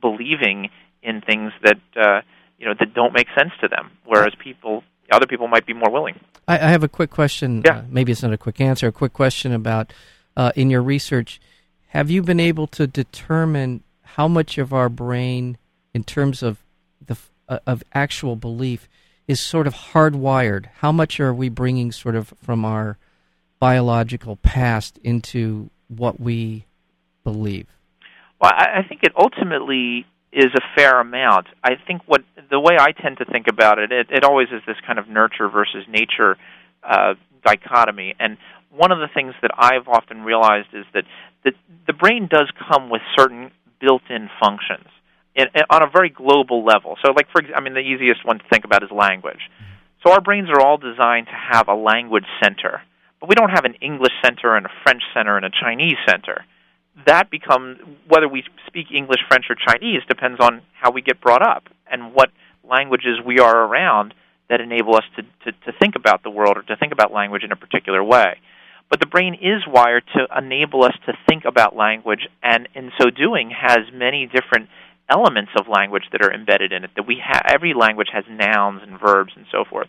believing 0.00 0.70
in 1.02 1.20
things 1.20 1.52
that 1.62 1.80
uh, 1.96 2.20
you 2.58 2.66
know 2.66 2.74
that 2.78 2.94
don't 2.94 3.12
make 3.12 3.26
sense 3.36 3.52
to 3.60 3.68
them, 3.68 3.90
whereas 4.04 4.32
people 4.42 4.82
other 5.12 5.26
people 5.26 5.48
might 5.48 5.66
be 5.66 5.72
more 5.72 5.90
willing. 5.90 6.18
I, 6.46 6.54
I 6.54 6.68
have 6.70 6.84
a 6.84 6.88
quick 6.88 7.10
question. 7.10 7.62
Yeah. 7.64 7.78
Uh, 7.78 7.82
maybe 7.88 8.12
it's 8.12 8.22
not 8.22 8.32
a 8.32 8.38
quick 8.38 8.60
answer. 8.60 8.86
A 8.86 8.92
quick 8.92 9.12
question 9.12 9.52
about 9.52 9.92
uh, 10.36 10.52
in 10.54 10.70
your 10.70 10.82
research, 10.82 11.40
have 11.88 12.10
you 12.10 12.22
been 12.22 12.40
able 12.40 12.66
to 12.68 12.86
determine 12.86 13.82
how 14.16 14.28
much 14.28 14.58
of 14.58 14.72
our 14.72 14.88
brain, 14.88 15.58
in 15.94 16.04
terms 16.04 16.42
of 16.42 16.58
the 17.04 17.16
uh, 17.48 17.58
of 17.66 17.82
actual 17.94 18.36
belief, 18.36 18.88
is 19.26 19.40
sort 19.40 19.66
of 19.66 19.74
hardwired? 19.74 20.66
How 20.78 20.92
much 20.92 21.20
are 21.20 21.34
we 21.34 21.48
bringing 21.48 21.92
sort 21.92 22.16
of 22.16 22.34
from 22.42 22.64
our 22.64 22.98
biological 23.58 24.36
past 24.36 24.98
into 25.04 25.70
what 25.88 26.18
we 26.18 26.64
believe? 27.24 27.66
Well, 28.40 28.52
I, 28.54 28.82
think 28.88 29.02
it 29.02 29.12
ultimately 29.16 30.06
is 30.32 30.46
a 30.56 30.62
fair 30.74 30.98
amount. 30.98 31.46
I 31.62 31.72
think 31.86 32.02
what 32.06 32.22
the 32.50 32.58
way 32.58 32.76
I 32.78 32.92
tend 32.92 33.18
to 33.18 33.26
think 33.26 33.46
about 33.48 33.78
it, 33.78 33.92
it, 33.92 34.06
it 34.10 34.24
always 34.24 34.48
is 34.48 34.62
this 34.66 34.76
kind 34.86 34.98
of 34.98 35.08
nurture 35.08 35.48
versus 35.48 35.84
nature 35.88 36.36
uh, 36.82 37.14
dichotomy. 37.44 38.14
And 38.18 38.38
one 38.70 38.92
of 38.92 38.98
the 38.98 39.08
things 39.12 39.34
that 39.42 39.50
I've 39.56 39.88
often 39.88 40.22
realized 40.22 40.68
is 40.72 40.86
that 40.94 41.04
that 41.44 41.54
the 41.86 41.92
brain 41.92 42.28
does 42.30 42.50
come 42.70 42.90
with 42.90 43.02
certain 43.16 43.50
built-in 43.80 44.28
functions 44.42 44.86
in, 45.34 45.46
in, 45.54 45.62
on 45.70 45.82
a 45.82 45.90
very 45.90 46.10
global 46.10 46.64
level. 46.64 46.96
So, 47.04 47.12
like 47.12 47.28
for 47.32 47.42
I 47.54 47.60
mean, 47.60 47.74
the 47.74 47.80
easiest 47.80 48.24
one 48.24 48.38
to 48.38 48.44
think 48.50 48.64
about 48.64 48.82
is 48.82 48.90
language. 48.90 49.40
So 50.04 50.12
our 50.12 50.20
brains 50.20 50.48
are 50.48 50.60
all 50.60 50.78
designed 50.78 51.26
to 51.26 51.38
have 51.52 51.68
a 51.68 51.74
language 51.74 52.24
center, 52.42 52.80
but 53.20 53.28
we 53.28 53.34
don't 53.34 53.50
have 53.50 53.64
an 53.64 53.74
English 53.82 54.12
center 54.24 54.56
and 54.56 54.64
a 54.64 54.70
French 54.82 55.02
center 55.14 55.36
and 55.36 55.44
a 55.44 55.50
Chinese 55.50 55.98
center 56.08 56.44
that 57.06 57.30
becomes 57.30 57.78
whether 58.08 58.28
we 58.28 58.44
speak 58.66 58.86
English, 58.92 59.20
French, 59.28 59.46
or 59.48 59.56
Chinese 59.56 60.02
depends 60.08 60.40
on 60.40 60.62
how 60.74 60.90
we 60.90 61.02
get 61.02 61.20
brought 61.20 61.42
up 61.42 61.68
and 61.90 62.14
what 62.14 62.30
languages 62.68 63.18
we 63.24 63.38
are 63.38 63.64
around 63.64 64.14
that 64.48 64.60
enable 64.60 64.96
us 64.96 65.04
to, 65.16 65.22
to, 65.44 65.52
to 65.64 65.72
think 65.78 65.94
about 65.96 66.22
the 66.22 66.30
world 66.30 66.56
or 66.56 66.62
to 66.62 66.76
think 66.76 66.92
about 66.92 67.12
language 67.12 67.44
in 67.44 67.52
a 67.52 67.56
particular 67.56 68.02
way. 68.02 68.38
But 68.90 68.98
the 69.00 69.06
brain 69.06 69.34
is 69.34 69.62
wired 69.66 70.02
to 70.16 70.26
enable 70.36 70.84
us 70.84 70.94
to 71.06 71.12
think 71.28 71.44
about 71.44 71.76
language, 71.76 72.26
and 72.42 72.68
in 72.74 72.90
so 73.00 73.08
doing, 73.08 73.50
has 73.50 73.78
many 73.92 74.26
different 74.26 74.68
elements 75.08 75.52
of 75.58 75.68
language 75.68 76.04
that 76.12 76.22
are 76.22 76.32
embedded 76.32 76.72
in 76.72 76.84
it. 76.84 76.90
That 76.96 77.06
we 77.06 77.22
ha- 77.24 77.42
every 77.46 77.72
language 77.72 78.08
has 78.12 78.24
nouns 78.28 78.82
and 78.82 78.98
verbs 79.00 79.32
and 79.36 79.46
so 79.50 79.64
forth. 79.64 79.88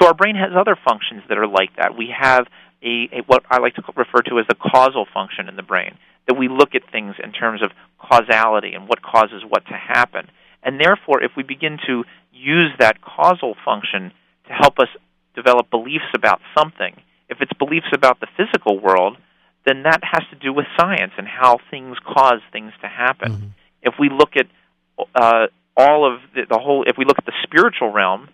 So 0.00 0.06
our 0.06 0.14
brain 0.14 0.34
has 0.34 0.50
other 0.54 0.76
functions 0.76 1.22
that 1.28 1.38
are 1.38 1.46
like 1.46 1.76
that. 1.76 1.96
We 1.96 2.12
have 2.18 2.46
a, 2.82 3.08
a 3.12 3.22
what 3.26 3.44
I 3.50 3.58
like 3.58 3.74
to 3.76 3.82
refer 3.96 4.22
to 4.22 4.38
as 4.38 4.46
the 4.48 4.54
causal 4.54 5.06
function 5.12 5.48
in 5.48 5.56
the 5.56 5.62
brain 5.62 5.96
that 6.26 6.34
we 6.34 6.48
look 6.48 6.74
at 6.74 6.82
things 6.90 7.16
in 7.22 7.32
terms 7.32 7.62
of 7.62 7.70
causality 7.98 8.72
and 8.74 8.88
what 8.88 9.02
causes 9.02 9.42
what 9.48 9.64
to 9.66 9.74
happen. 9.74 10.28
And 10.62 10.80
therefore, 10.80 11.22
if 11.22 11.32
we 11.36 11.42
begin 11.42 11.78
to 11.86 12.04
use 12.32 12.70
that 12.78 13.00
causal 13.00 13.54
function 13.64 14.12
to 14.46 14.52
help 14.52 14.78
us 14.78 14.88
develop 15.34 15.70
beliefs 15.70 16.10
about 16.14 16.40
something, 16.56 16.94
if 17.30 17.40
it's 17.40 17.52
beliefs 17.54 17.86
about 17.92 18.20
the 18.20 18.26
physical 18.36 18.78
world, 18.78 19.16
then 19.66 19.84
that 19.84 20.00
has 20.02 20.22
to 20.30 20.36
do 20.36 20.52
with 20.52 20.66
science 20.78 21.12
and 21.16 21.26
how 21.26 21.58
things 21.70 21.96
cause 22.04 22.40
things 22.52 22.72
to 22.82 22.88
happen. 22.88 23.32
Mm-hmm. 23.32 23.46
If 23.82 23.94
we 23.98 24.10
look 24.10 24.36
at 24.36 24.46
uh, 25.14 25.46
all 25.76 26.12
of 26.12 26.20
the, 26.34 26.42
the 26.50 26.58
whole, 26.58 26.84
if 26.86 26.96
we 26.98 27.04
look 27.04 27.18
at 27.18 27.26
the 27.26 27.36
spiritual 27.44 27.92
realm, 27.92 28.28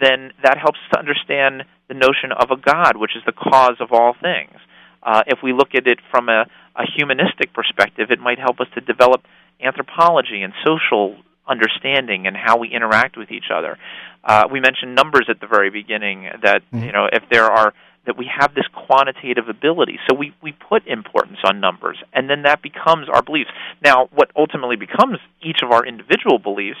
then 0.00 0.32
that 0.42 0.58
helps 0.58 0.78
to 0.92 0.98
understand 0.98 1.64
the 1.88 1.94
notion 1.94 2.32
of 2.32 2.50
a 2.50 2.56
God, 2.56 2.96
which 2.96 3.16
is 3.16 3.22
the 3.26 3.32
cause 3.32 3.76
of 3.80 3.92
all 3.92 4.14
things. 4.20 4.58
Uh, 5.02 5.22
if 5.26 5.38
we 5.42 5.52
look 5.52 5.74
at 5.74 5.86
it 5.86 5.98
from 6.10 6.28
a, 6.28 6.46
a 6.76 6.84
humanistic 6.96 7.52
perspective, 7.52 8.10
it 8.10 8.20
might 8.20 8.38
help 8.38 8.60
us 8.60 8.66
to 8.74 8.80
develop 8.80 9.22
anthropology 9.60 10.42
and 10.42 10.52
social 10.64 11.16
understanding 11.46 12.26
and 12.26 12.36
how 12.36 12.56
we 12.56 12.68
interact 12.68 13.16
with 13.16 13.30
each 13.30 13.50
other. 13.54 13.78
Uh, 14.24 14.44
we 14.50 14.60
mentioned 14.60 14.94
numbers 14.94 15.26
at 15.28 15.40
the 15.40 15.46
very 15.46 15.70
beginning 15.70 16.30
that 16.42 16.62
Mhm. 16.72 16.86
you 16.86 16.92
know 16.92 17.06
if 17.12 17.28
there 17.28 17.44
are 17.44 17.74
that 18.06 18.16
we 18.18 18.30
have 18.38 18.54
this 18.54 18.66
quantitative 18.86 19.48
ability, 19.48 19.98
so 20.08 20.14
we 20.14 20.34
we 20.42 20.52
put 20.52 20.86
importance 20.86 21.38
on 21.44 21.60
numbers, 21.60 21.98
and 22.12 22.28
then 22.28 22.42
that 22.42 22.62
becomes 22.62 23.08
our 23.08 23.22
beliefs. 23.22 23.50
Now, 23.82 24.08
what 24.14 24.30
ultimately 24.36 24.76
becomes 24.76 25.18
each 25.42 25.60
of 25.62 25.70
our 25.70 25.86
individual 25.86 26.38
beliefs 26.38 26.78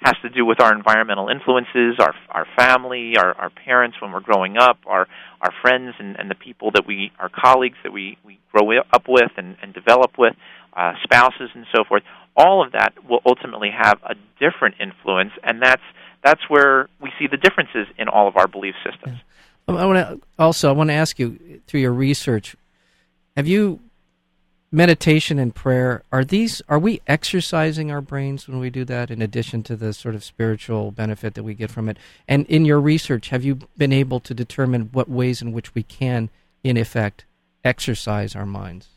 has 0.00 0.14
to 0.22 0.28
do 0.28 0.44
with 0.44 0.60
our 0.60 0.74
environmental 0.74 1.28
influences, 1.28 1.96
our 2.00 2.14
our 2.28 2.46
family, 2.58 3.14
our, 3.16 3.34
our 3.34 3.50
parents 3.50 3.96
when 4.00 4.12
we're 4.12 4.20
growing 4.20 4.56
up, 4.56 4.78
our 4.86 5.06
our 5.40 5.52
friends 5.60 5.94
and, 5.98 6.18
and 6.18 6.30
the 6.30 6.34
people 6.34 6.70
that 6.72 6.86
we 6.86 7.12
our 7.18 7.28
colleagues 7.28 7.76
that 7.84 7.92
we, 7.92 8.18
we 8.24 8.38
grow 8.52 8.78
up 8.78 9.04
with 9.08 9.30
and, 9.36 9.56
and 9.62 9.72
develop 9.74 10.18
with, 10.18 10.34
uh, 10.76 10.92
spouses 11.02 11.50
and 11.54 11.66
so 11.74 11.84
forth. 11.84 12.02
All 12.36 12.64
of 12.64 12.72
that 12.72 12.94
will 13.08 13.20
ultimately 13.26 13.70
have 13.70 13.98
a 14.04 14.14
different 14.40 14.76
influence, 14.80 15.32
and 15.42 15.62
that's 15.62 15.82
that's 16.24 16.42
where 16.48 16.88
we 17.00 17.10
see 17.18 17.26
the 17.26 17.36
differences 17.36 17.86
in 17.98 18.08
all 18.08 18.28
of 18.28 18.36
our 18.36 18.46
belief 18.46 18.74
systems. 18.84 19.18
I 19.68 19.86
want 19.86 19.98
to 19.98 20.20
also 20.38 20.68
I 20.68 20.72
want 20.72 20.90
to 20.90 20.94
ask 20.94 21.18
you 21.18 21.60
through 21.66 21.80
your 21.80 21.92
research, 21.92 22.56
have 23.36 23.46
you 23.46 23.80
meditation 24.74 25.38
and 25.38 25.54
prayer 25.54 26.02
are 26.10 26.24
these 26.24 26.62
are 26.68 26.78
we 26.78 27.00
exercising 27.06 27.90
our 27.90 28.00
brains 28.00 28.48
when 28.48 28.58
we 28.58 28.70
do 28.70 28.84
that 28.86 29.10
in 29.10 29.20
addition 29.20 29.62
to 29.62 29.76
the 29.76 29.92
sort 29.92 30.14
of 30.14 30.24
spiritual 30.24 30.90
benefit 30.90 31.34
that 31.34 31.44
we 31.44 31.54
get 31.54 31.70
from 31.70 31.88
it? 31.88 31.96
And 32.26 32.46
in 32.46 32.64
your 32.64 32.80
research, 32.80 33.28
have 33.28 33.44
you 33.44 33.58
been 33.76 33.92
able 33.92 34.20
to 34.20 34.34
determine 34.34 34.90
what 34.92 35.08
ways 35.08 35.42
in 35.42 35.52
which 35.52 35.74
we 35.74 35.82
can 35.82 36.30
in 36.64 36.76
effect 36.76 37.24
exercise 37.64 38.34
our 38.34 38.46
minds? 38.46 38.88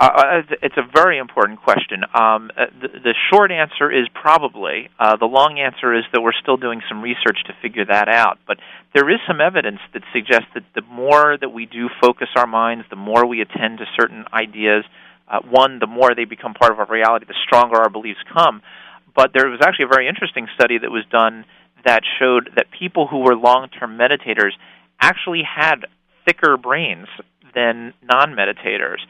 Uh, 0.00 0.40
it's 0.62 0.78
a 0.78 0.82
very 0.94 1.18
important 1.18 1.60
question. 1.60 2.04
Um, 2.14 2.50
uh, 2.56 2.72
the, 2.80 2.88
the 2.88 3.14
short 3.30 3.52
answer 3.52 3.92
is 3.92 4.08
probably. 4.14 4.88
Uh, 4.98 5.16
the 5.16 5.26
long 5.26 5.58
answer 5.58 5.94
is 5.94 6.04
that 6.14 6.22
we're 6.22 6.32
still 6.40 6.56
doing 6.56 6.80
some 6.88 7.02
research 7.02 7.36
to 7.48 7.52
figure 7.60 7.84
that 7.84 8.08
out. 8.08 8.38
But 8.46 8.56
there 8.94 9.10
is 9.10 9.18
some 9.28 9.42
evidence 9.42 9.80
that 9.92 10.02
suggests 10.10 10.48
that 10.54 10.64
the 10.74 10.80
more 10.90 11.36
that 11.38 11.50
we 11.50 11.66
do 11.66 11.90
focus 12.00 12.28
our 12.34 12.46
minds, 12.46 12.86
the 12.88 12.96
more 12.96 13.26
we 13.26 13.42
attend 13.42 13.76
to 13.78 13.84
certain 13.94 14.24
ideas, 14.32 14.84
uh, 15.28 15.40
one, 15.44 15.80
the 15.80 15.86
more 15.86 16.14
they 16.16 16.24
become 16.24 16.54
part 16.54 16.72
of 16.72 16.78
our 16.78 16.86
reality, 16.88 17.26
the 17.26 17.36
stronger 17.44 17.76
our 17.76 17.90
beliefs 17.90 18.20
come. 18.32 18.62
But 19.14 19.32
there 19.34 19.50
was 19.50 19.60
actually 19.62 19.84
a 19.84 19.92
very 19.92 20.08
interesting 20.08 20.48
study 20.54 20.78
that 20.78 20.90
was 20.90 21.04
done 21.12 21.44
that 21.84 22.00
showed 22.18 22.48
that 22.56 22.68
people 22.70 23.06
who 23.06 23.18
were 23.18 23.36
long 23.36 23.68
term 23.68 23.98
meditators 23.98 24.52
actually 24.98 25.42
had 25.44 25.84
thicker 26.24 26.56
brains 26.56 27.06
than 27.54 27.92
non 28.02 28.34
meditators. 28.34 29.00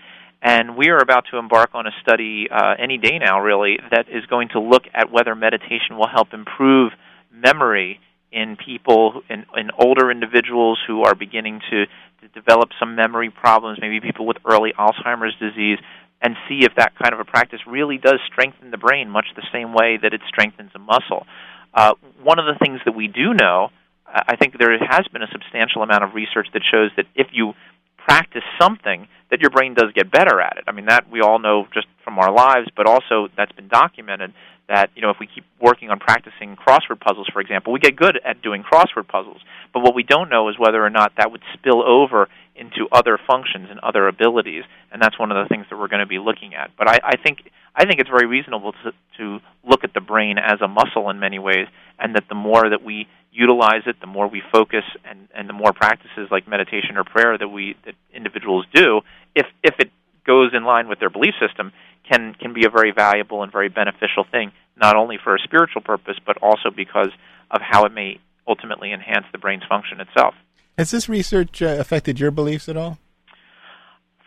And 0.42 0.76
we 0.76 0.88
are 0.88 0.98
about 0.98 1.26
to 1.32 1.36
embark 1.36 1.70
on 1.74 1.86
a 1.86 1.90
study 2.02 2.48
uh, 2.50 2.74
any 2.78 2.96
day 2.96 3.18
now, 3.18 3.40
really, 3.40 3.78
that 3.90 4.08
is 4.08 4.24
going 4.26 4.48
to 4.50 4.60
look 4.60 4.84
at 4.94 5.12
whether 5.12 5.34
meditation 5.34 5.98
will 5.98 6.08
help 6.08 6.32
improve 6.32 6.92
memory 7.30 8.00
in 8.32 8.56
people, 8.56 9.22
in, 9.28 9.44
in 9.56 9.70
older 9.78 10.10
individuals 10.10 10.78
who 10.86 11.02
are 11.02 11.14
beginning 11.14 11.60
to, 11.70 11.86
to 11.86 12.28
develop 12.34 12.70
some 12.78 12.94
memory 12.94 13.28
problems, 13.28 13.78
maybe 13.82 14.00
people 14.00 14.24
with 14.24 14.38
early 14.48 14.72
Alzheimer's 14.78 15.34
disease, 15.38 15.78
and 16.22 16.36
see 16.48 16.60
if 16.64 16.72
that 16.76 16.92
kind 16.96 17.12
of 17.12 17.20
a 17.20 17.24
practice 17.24 17.60
really 17.66 17.98
does 17.98 18.20
strengthen 18.30 18.70
the 18.70 18.78
brain, 18.78 19.10
much 19.10 19.26
the 19.36 19.46
same 19.52 19.74
way 19.74 19.98
that 20.00 20.14
it 20.14 20.20
strengthens 20.28 20.70
a 20.74 20.78
muscle. 20.78 21.26
Uh, 21.74 21.94
one 22.22 22.38
of 22.38 22.46
the 22.46 22.58
things 22.58 22.80
that 22.84 22.92
we 22.92 23.08
do 23.08 23.34
know, 23.34 23.68
I 24.06 24.36
think 24.36 24.58
there 24.58 24.72
has 24.78 25.06
been 25.12 25.22
a 25.22 25.30
substantial 25.30 25.82
amount 25.82 26.04
of 26.04 26.14
research 26.14 26.48
that 26.52 26.62
shows 26.68 26.90
that 26.96 27.06
if 27.14 27.28
you 27.32 27.54
practice 28.04 28.42
something, 28.60 29.08
that 29.30 29.40
your 29.40 29.50
brain 29.50 29.74
does 29.74 29.92
get 29.94 30.10
better 30.10 30.40
at 30.40 30.56
it. 30.58 30.64
I 30.66 30.72
mean, 30.72 30.86
that 30.86 31.10
we 31.10 31.20
all 31.20 31.38
know 31.38 31.66
just 31.72 31.86
from 32.02 32.18
our 32.18 32.32
lives, 32.32 32.68
but 32.76 32.86
also 32.86 33.28
that's 33.36 33.52
been 33.52 33.68
documented 33.68 34.32
that, 34.68 34.90
you 34.94 35.02
know, 35.02 35.10
if 35.10 35.16
we 35.18 35.26
keep 35.26 35.44
working 35.60 35.90
on 35.90 35.98
practicing 35.98 36.56
crossword 36.56 37.00
puzzles, 37.00 37.28
for 37.32 37.40
example, 37.40 37.72
we 37.72 37.80
get 37.80 37.96
good 37.96 38.18
at 38.24 38.40
doing 38.40 38.62
crossword 38.62 39.08
puzzles. 39.08 39.40
But 39.72 39.80
what 39.80 39.94
we 39.94 40.02
don't 40.02 40.30
know 40.30 40.48
is 40.48 40.58
whether 40.58 40.84
or 40.84 40.90
not 40.90 41.12
that 41.18 41.30
would 41.32 41.42
spill 41.54 41.82
over 41.82 42.28
into 42.54 42.88
other 42.92 43.18
functions 43.26 43.68
and 43.70 43.80
other 43.80 44.08
abilities, 44.08 44.64
and 44.92 45.00
that's 45.00 45.18
one 45.18 45.30
of 45.30 45.42
the 45.42 45.48
things 45.48 45.66
that 45.70 45.78
we're 45.78 45.88
going 45.88 46.00
to 46.00 46.06
be 46.06 46.18
looking 46.18 46.54
at. 46.54 46.70
But 46.76 46.88
I, 46.88 46.98
I 47.02 47.16
think 47.16 47.50
I 47.74 47.84
think 47.84 48.00
it's 48.00 48.10
very 48.10 48.26
reasonable 48.26 48.72
to, 48.84 48.92
to 49.18 49.38
look 49.64 49.84
at 49.84 49.94
the 49.94 50.00
brain 50.00 50.36
as 50.38 50.60
a 50.60 50.68
muscle 50.68 51.08
in 51.10 51.20
many 51.20 51.38
ways, 51.38 51.66
and 51.98 52.14
that 52.16 52.24
the 52.28 52.34
more 52.34 52.68
that 52.68 52.82
we 52.82 53.06
utilize 53.32 53.82
it, 53.86 53.96
the 54.00 54.06
more 54.06 54.26
we 54.26 54.42
focus, 54.52 54.84
and, 55.04 55.28
and 55.34 55.48
the 55.48 55.52
more 55.52 55.72
practices 55.72 56.28
like 56.30 56.48
meditation 56.48 56.96
or 56.96 57.04
prayer 57.04 57.38
that 57.38 57.48
we 57.48 57.76
that 57.84 57.94
individuals 58.12 58.66
do, 58.74 59.00
if 59.34 59.46
if 59.62 59.74
it 59.78 59.90
goes 60.26 60.50
in 60.52 60.64
line 60.64 60.88
with 60.88 60.98
their 60.98 61.10
belief 61.10 61.34
system, 61.40 61.72
can 62.10 62.34
can 62.34 62.52
be 62.52 62.66
a 62.66 62.70
very 62.70 62.92
valuable 62.92 63.42
and 63.42 63.52
very 63.52 63.68
beneficial 63.68 64.24
thing, 64.30 64.52
not 64.76 64.96
only 64.96 65.18
for 65.22 65.34
a 65.34 65.38
spiritual 65.38 65.82
purpose, 65.82 66.16
but 66.26 66.36
also 66.42 66.70
because 66.74 67.10
of 67.50 67.60
how 67.62 67.84
it 67.84 67.92
may 67.92 68.18
ultimately 68.46 68.92
enhance 68.92 69.26
the 69.32 69.38
brain's 69.38 69.62
function 69.68 70.00
itself. 70.00 70.34
Has 70.80 70.90
this 70.90 71.10
research 71.10 71.60
uh, 71.60 71.76
affected 71.78 72.18
your 72.18 72.30
beliefs 72.30 72.66
at 72.66 72.74
all? 72.74 72.96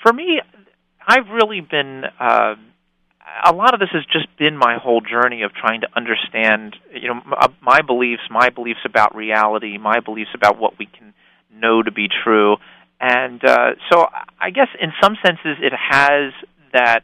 For 0.03 0.13
me, 0.13 0.39
I've 1.07 1.27
really 1.29 1.61
been. 1.61 2.03
Uh, 2.19 2.53
a 3.43 3.51
lot 3.51 3.73
of 3.73 3.79
this 3.79 3.89
has 3.91 4.05
just 4.05 4.27
been 4.37 4.55
my 4.55 4.77
whole 4.77 5.01
journey 5.01 5.41
of 5.41 5.51
trying 5.55 5.81
to 5.81 5.87
understand, 5.95 6.75
you 6.93 7.07
know, 7.07 7.21
uh, 7.35 7.47
my 7.59 7.81
beliefs, 7.81 8.21
my 8.29 8.49
beliefs 8.49 8.81
about 8.85 9.15
reality, 9.15 9.79
my 9.79 9.99
beliefs 9.99 10.29
about 10.35 10.59
what 10.59 10.77
we 10.77 10.85
can 10.85 11.15
know 11.51 11.81
to 11.81 11.91
be 11.91 12.07
true, 12.23 12.57
and 13.01 13.43
uh, 13.43 13.71
so 13.91 14.05
I 14.39 14.51
guess 14.51 14.67
in 14.79 14.93
some 15.01 15.17
senses 15.25 15.57
it 15.59 15.73
has 15.73 16.33
that. 16.71 16.99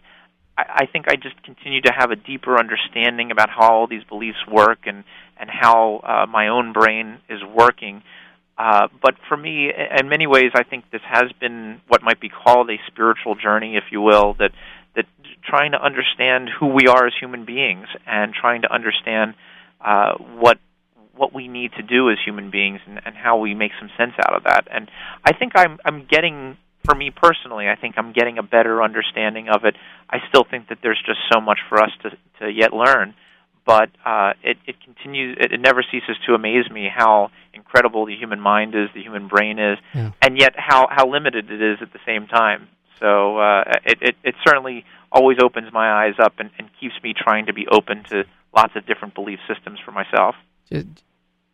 I, 0.59 0.87
think 0.87 1.05
I 1.07 1.15
just 1.15 1.41
continue 1.43 1.79
to 1.83 1.91
have 1.97 2.11
a 2.11 2.17
deeper 2.17 2.59
understanding 2.59 3.31
about 3.31 3.49
how 3.49 3.71
all 3.71 3.87
these 3.87 4.03
beliefs 4.03 4.39
work 4.45 4.79
and 4.85 5.05
and 5.39 5.49
how 5.49 6.01
uh, 6.03 6.25
my 6.29 6.49
own 6.49 6.73
brain 6.73 7.19
is 7.29 7.39
working. 7.41 8.03
Uh, 8.59 8.89
but 9.01 9.15
for 9.29 9.37
me, 9.37 9.71
in 9.71 10.09
many 10.09 10.27
ways, 10.27 10.51
I 10.53 10.63
think 10.63 10.83
this 10.91 11.01
has 11.09 11.31
been 11.39 11.79
what 11.87 12.03
might 12.03 12.19
be 12.19 12.27
called 12.27 12.69
a 12.69 12.75
spiritual 12.87 13.35
journey, 13.35 13.77
if 13.77 13.85
you 13.89 14.01
will, 14.01 14.35
that 14.37 14.51
that 14.97 15.05
trying 15.47 15.71
to 15.71 15.81
understand 15.81 16.49
who 16.59 16.67
we 16.67 16.87
are 16.87 17.07
as 17.07 17.13
human 17.17 17.45
beings 17.45 17.87
and 18.05 18.33
trying 18.33 18.63
to 18.63 18.73
understand 18.73 19.35
uh, 19.79 20.15
what 20.17 20.57
what 21.15 21.33
we 21.33 21.47
need 21.47 21.71
to 21.77 21.83
do 21.83 22.09
as 22.09 22.17
human 22.25 22.51
beings 22.51 22.81
and, 22.85 22.99
and 23.05 23.15
how 23.15 23.37
we 23.37 23.53
make 23.55 23.71
some 23.79 23.89
sense 23.97 24.13
out 24.19 24.35
of 24.35 24.43
that. 24.43 24.67
And 24.69 24.91
I 25.23 25.31
think 25.31 25.53
I'm 25.55 25.77
I'm 25.85 26.05
getting 26.05 26.57
for 26.83 26.95
me 26.95 27.11
personally, 27.15 27.69
I 27.69 27.75
think 27.79 27.95
I'm 27.97 28.11
getting 28.11 28.37
a 28.37 28.43
better 28.43 28.83
understanding 28.83 29.47
of 29.47 29.63
it. 29.63 29.75
I 30.09 30.17
still 30.27 30.43
think 30.43 30.67
that 30.67 30.79
there's 30.83 31.01
just 31.05 31.19
so 31.31 31.39
much 31.39 31.59
for 31.69 31.81
us 31.81 31.91
to 32.03 32.09
to 32.41 32.51
yet 32.51 32.73
learn 32.73 33.13
but 33.69 33.91
uh, 34.03 34.33
it, 34.41 34.57
it 34.65 34.77
continues. 34.83 35.37
It, 35.39 35.53
it 35.53 35.61
never 35.61 35.83
ceases 35.83 36.17
to 36.25 36.33
amaze 36.33 36.67
me 36.71 36.89
how 36.91 37.29
incredible 37.53 38.07
the 38.07 38.15
human 38.15 38.39
mind 38.39 38.73
is, 38.73 38.89
the 38.95 39.03
human 39.03 39.27
brain 39.27 39.59
is, 39.59 39.77
yeah. 39.93 40.09
and 40.23 40.39
yet 40.39 40.55
how 40.57 40.87
how 40.89 41.07
limited 41.07 41.51
it 41.51 41.61
is 41.61 41.77
at 41.79 41.93
the 41.93 41.99
same 42.03 42.25
time. 42.25 42.67
So 42.99 43.37
uh, 43.37 43.65
it, 43.85 43.99
it 44.01 44.15
it 44.23 44.35
certainly 44.43 44.85
always 45.11 45.37
opens 45.39 45.71
my 45.71 46.03
eyes 46.03 46.15
up 46.19 46.33
and, 46.39 46.49
and 46.57 46.67
keeps 46.79 46.95
me 47.03 47.13
trying 47.15 47.45
to 47.45 47.53
be 47.53 47.67
open 47.71 48.05
to 48.05 48.23
lots 48.57 48.73
of 48.75 48.87
different 48.87 49.13
belief 49.13 49.37
systems 49.47 49.77
for 49.85 49.91
myself. 49.91 50.33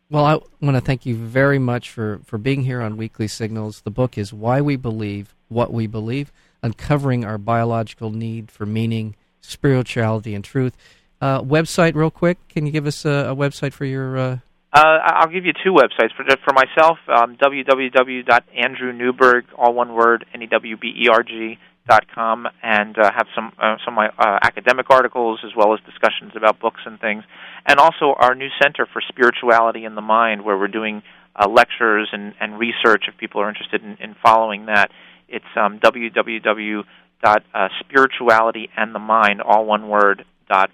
Well, 0.08 0.24
I 0.24 0.38
want 0.62 0.76
to 0.76 0.80
thank 0.80 1.04
you 1.04 1.16
very 1.16 1.58
much 1.58 1.90
for, 1.90 2.20
for 2.24 2.38
being 2.38 2.62
here 2.62 2.80
on 2.80 2.96
Weekly 2.96 3.28
Signals. 3.28 3.82
The 3.82 3.90
book 3.90 4.16
is 4.16 4.32
Why 4.32 4.62
We 4.62 4.76
Believe 4.76 5.34
What 5.48 5.72
We 5.72 5.86
Believe, 5.86 6.32
Uncovering 6.62 7.24
Our 7.24 7.38
Biological 7.38 8.10
Need 8.10 8.50
for 8.50 8.66
Meaning, 8.66 9.16
Spirituality, 9.40 10.34
and 10.34 10.44
Truth. 10.44 10.76
Uh, 11.20 11.40
website, 11.40 11.94
real 11.94 12.10
quick. 12.10 12.36
Can 12.48 12.66
you 12.66 12.72
give 12.72 12.86
us 12.86 13.04
a, 13.04 13.30
a 13.30 13.34
website 13.34 13.72
for 13.72 13.84
your? 13.86 14.18
Uh... 14.18 14.38
Uh, 14.72 14.98
I'll 15.02 15.28
give 15.28 15.44
you 15.46 15.52
two 15.64 15.72
websites 15.72 16.12
for 16.16 16.24
for 16.44 16.52
myself. 16.52 16.98
Um, 17.08 17.36
www.andrewnewberg, 17.36 19.44
all 19.56 19.72
one 19.72 19.94
word, 19.94 20.26
n 20.34 20.42
e 20.42 20.46
w 20.46 20.76
b 20.76 20.88
e 20.88 21.08
r 21.08 21.22
g 21.22 21.56
dot 21.88 22.04
com, 22.14 22.46
and 22.62 22.98
uh, 22.98 23.10
have 23.16 23.26
some 23.34 23.52
uh, 23.58 23.78
some 23.84 23.94
of 23.94 23.96
my 23.96 24.10
uh, 24.18 24.38
academic 24.42 24.90
articles 24.90 25.40
as 25.44 25.54
well 25.56 25.72
as 25.72 25.80
discussions 25.86 26.32
about 26.36 26.60
books 26.60 26.82
and 26.84 27.00
things, 27.00 27.24
and 27.64 27.78
also 27.78 28.12
our 28.18 28.34
new 28.34 28.50
center 28.62 28.84
for 28.92 29.00
spirituality 29.08 29.86
in 29.86 29.94
the 29.94 30.02
mind, 30.02 30.44
where 30.44 30.58
we're 30.58 30.68
doing 30.68 31.02
uh, 31.34 31.48
lectures 31.48 32.10
and, 32.12 32.34
and 32.40 32.58
research. 32.58 33.04
If 33.08 33.16
people 33.16 33.40
are 33.40 33.48
interested 33.48 33.82
in, 33.82 33.96
in 34.00 34.14
following 34.22 34.66
that, 34.66 34.90
it's 35.28 35.46
um, 35.56 35.78
www 35.78 36.84
dot 37.22 37.42
uh, 37.54 37.68
spirituality 37.80 38.68
and 38.76 38.94
the 38.94 38.98
mind, 38.98 39.40
all 39.40 39.64
one 39.64 39.88
word 39.88 40.26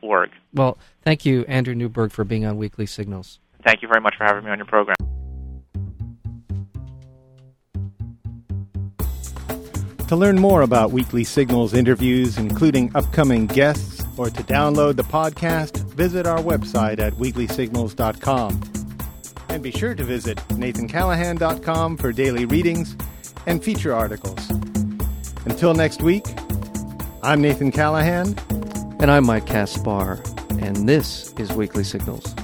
org. 0.02 0.30
Well, 0.52 0.78
thank 1.02 1.24
you, 1.24 1.44
Andrew 1.48 1.74
Newberg, 1.74 2.12
for 2.12 2.24
being 2.24 2.44
on 2.44 2.56
Weekly 2.56 2.86
Signals. 2.86 3.40
Thank 3.64 3.82
you 3.82 3.88
very 3.88 4.00
much 4.00 4.16
for 4.16 4.24
having 4.24 4.44
me 4.44 4.50
on 4.50 4.58
your 4.58 4.66
program. 4.66 4.96
To 10.08 10.16
learn 10.16 10.38
more 10.38 10.60
about 10.60 10.90
Weekly 10.90 11.24
Signals 11.24 11.72
interviews, 11.72 12.36
including 12.36 12.94
upcoming 12.94 13.46
guests, 13.46 14.04
or 14.18 14.28
to 14.28 14.42
download 14.42 14.96
the 14.96 15.04
podcast, 15.04 15.78
visit 15.94 16.26
our 16.26 16.40
website 16.40 16.98
at 16.98 17.14
weeklysignals.com. 17.14 18.60
And 19.48 19.62
be 19.62 19.70
sure 19.70 19.94
to 19.94 20.04
visit 20.04 20.36
nathancallahan.com 20.48 21.96
for 21.96 22.12
daily 22.12 22.44
readings 22.44 22.94
and 23.46 23.64
feature 23.64 23.94
articles. 23.94 24.50
Until 25.46 25.72
next 25.72 26.02
week, 26.02 26.26
I'm 27.22 27.40
Nathan 27.40 27.72
Callahan. 27.72 28.36
And 29.02 29.10
I'm 29.10 29.26
Mike 29.26 29.46
Kaspar, 29.46 30.22
and 30.60 30.88
this 30.88 31.32
is 31.32 31.52
Weekly 31.52 31.82
Signals. 31.82 32.36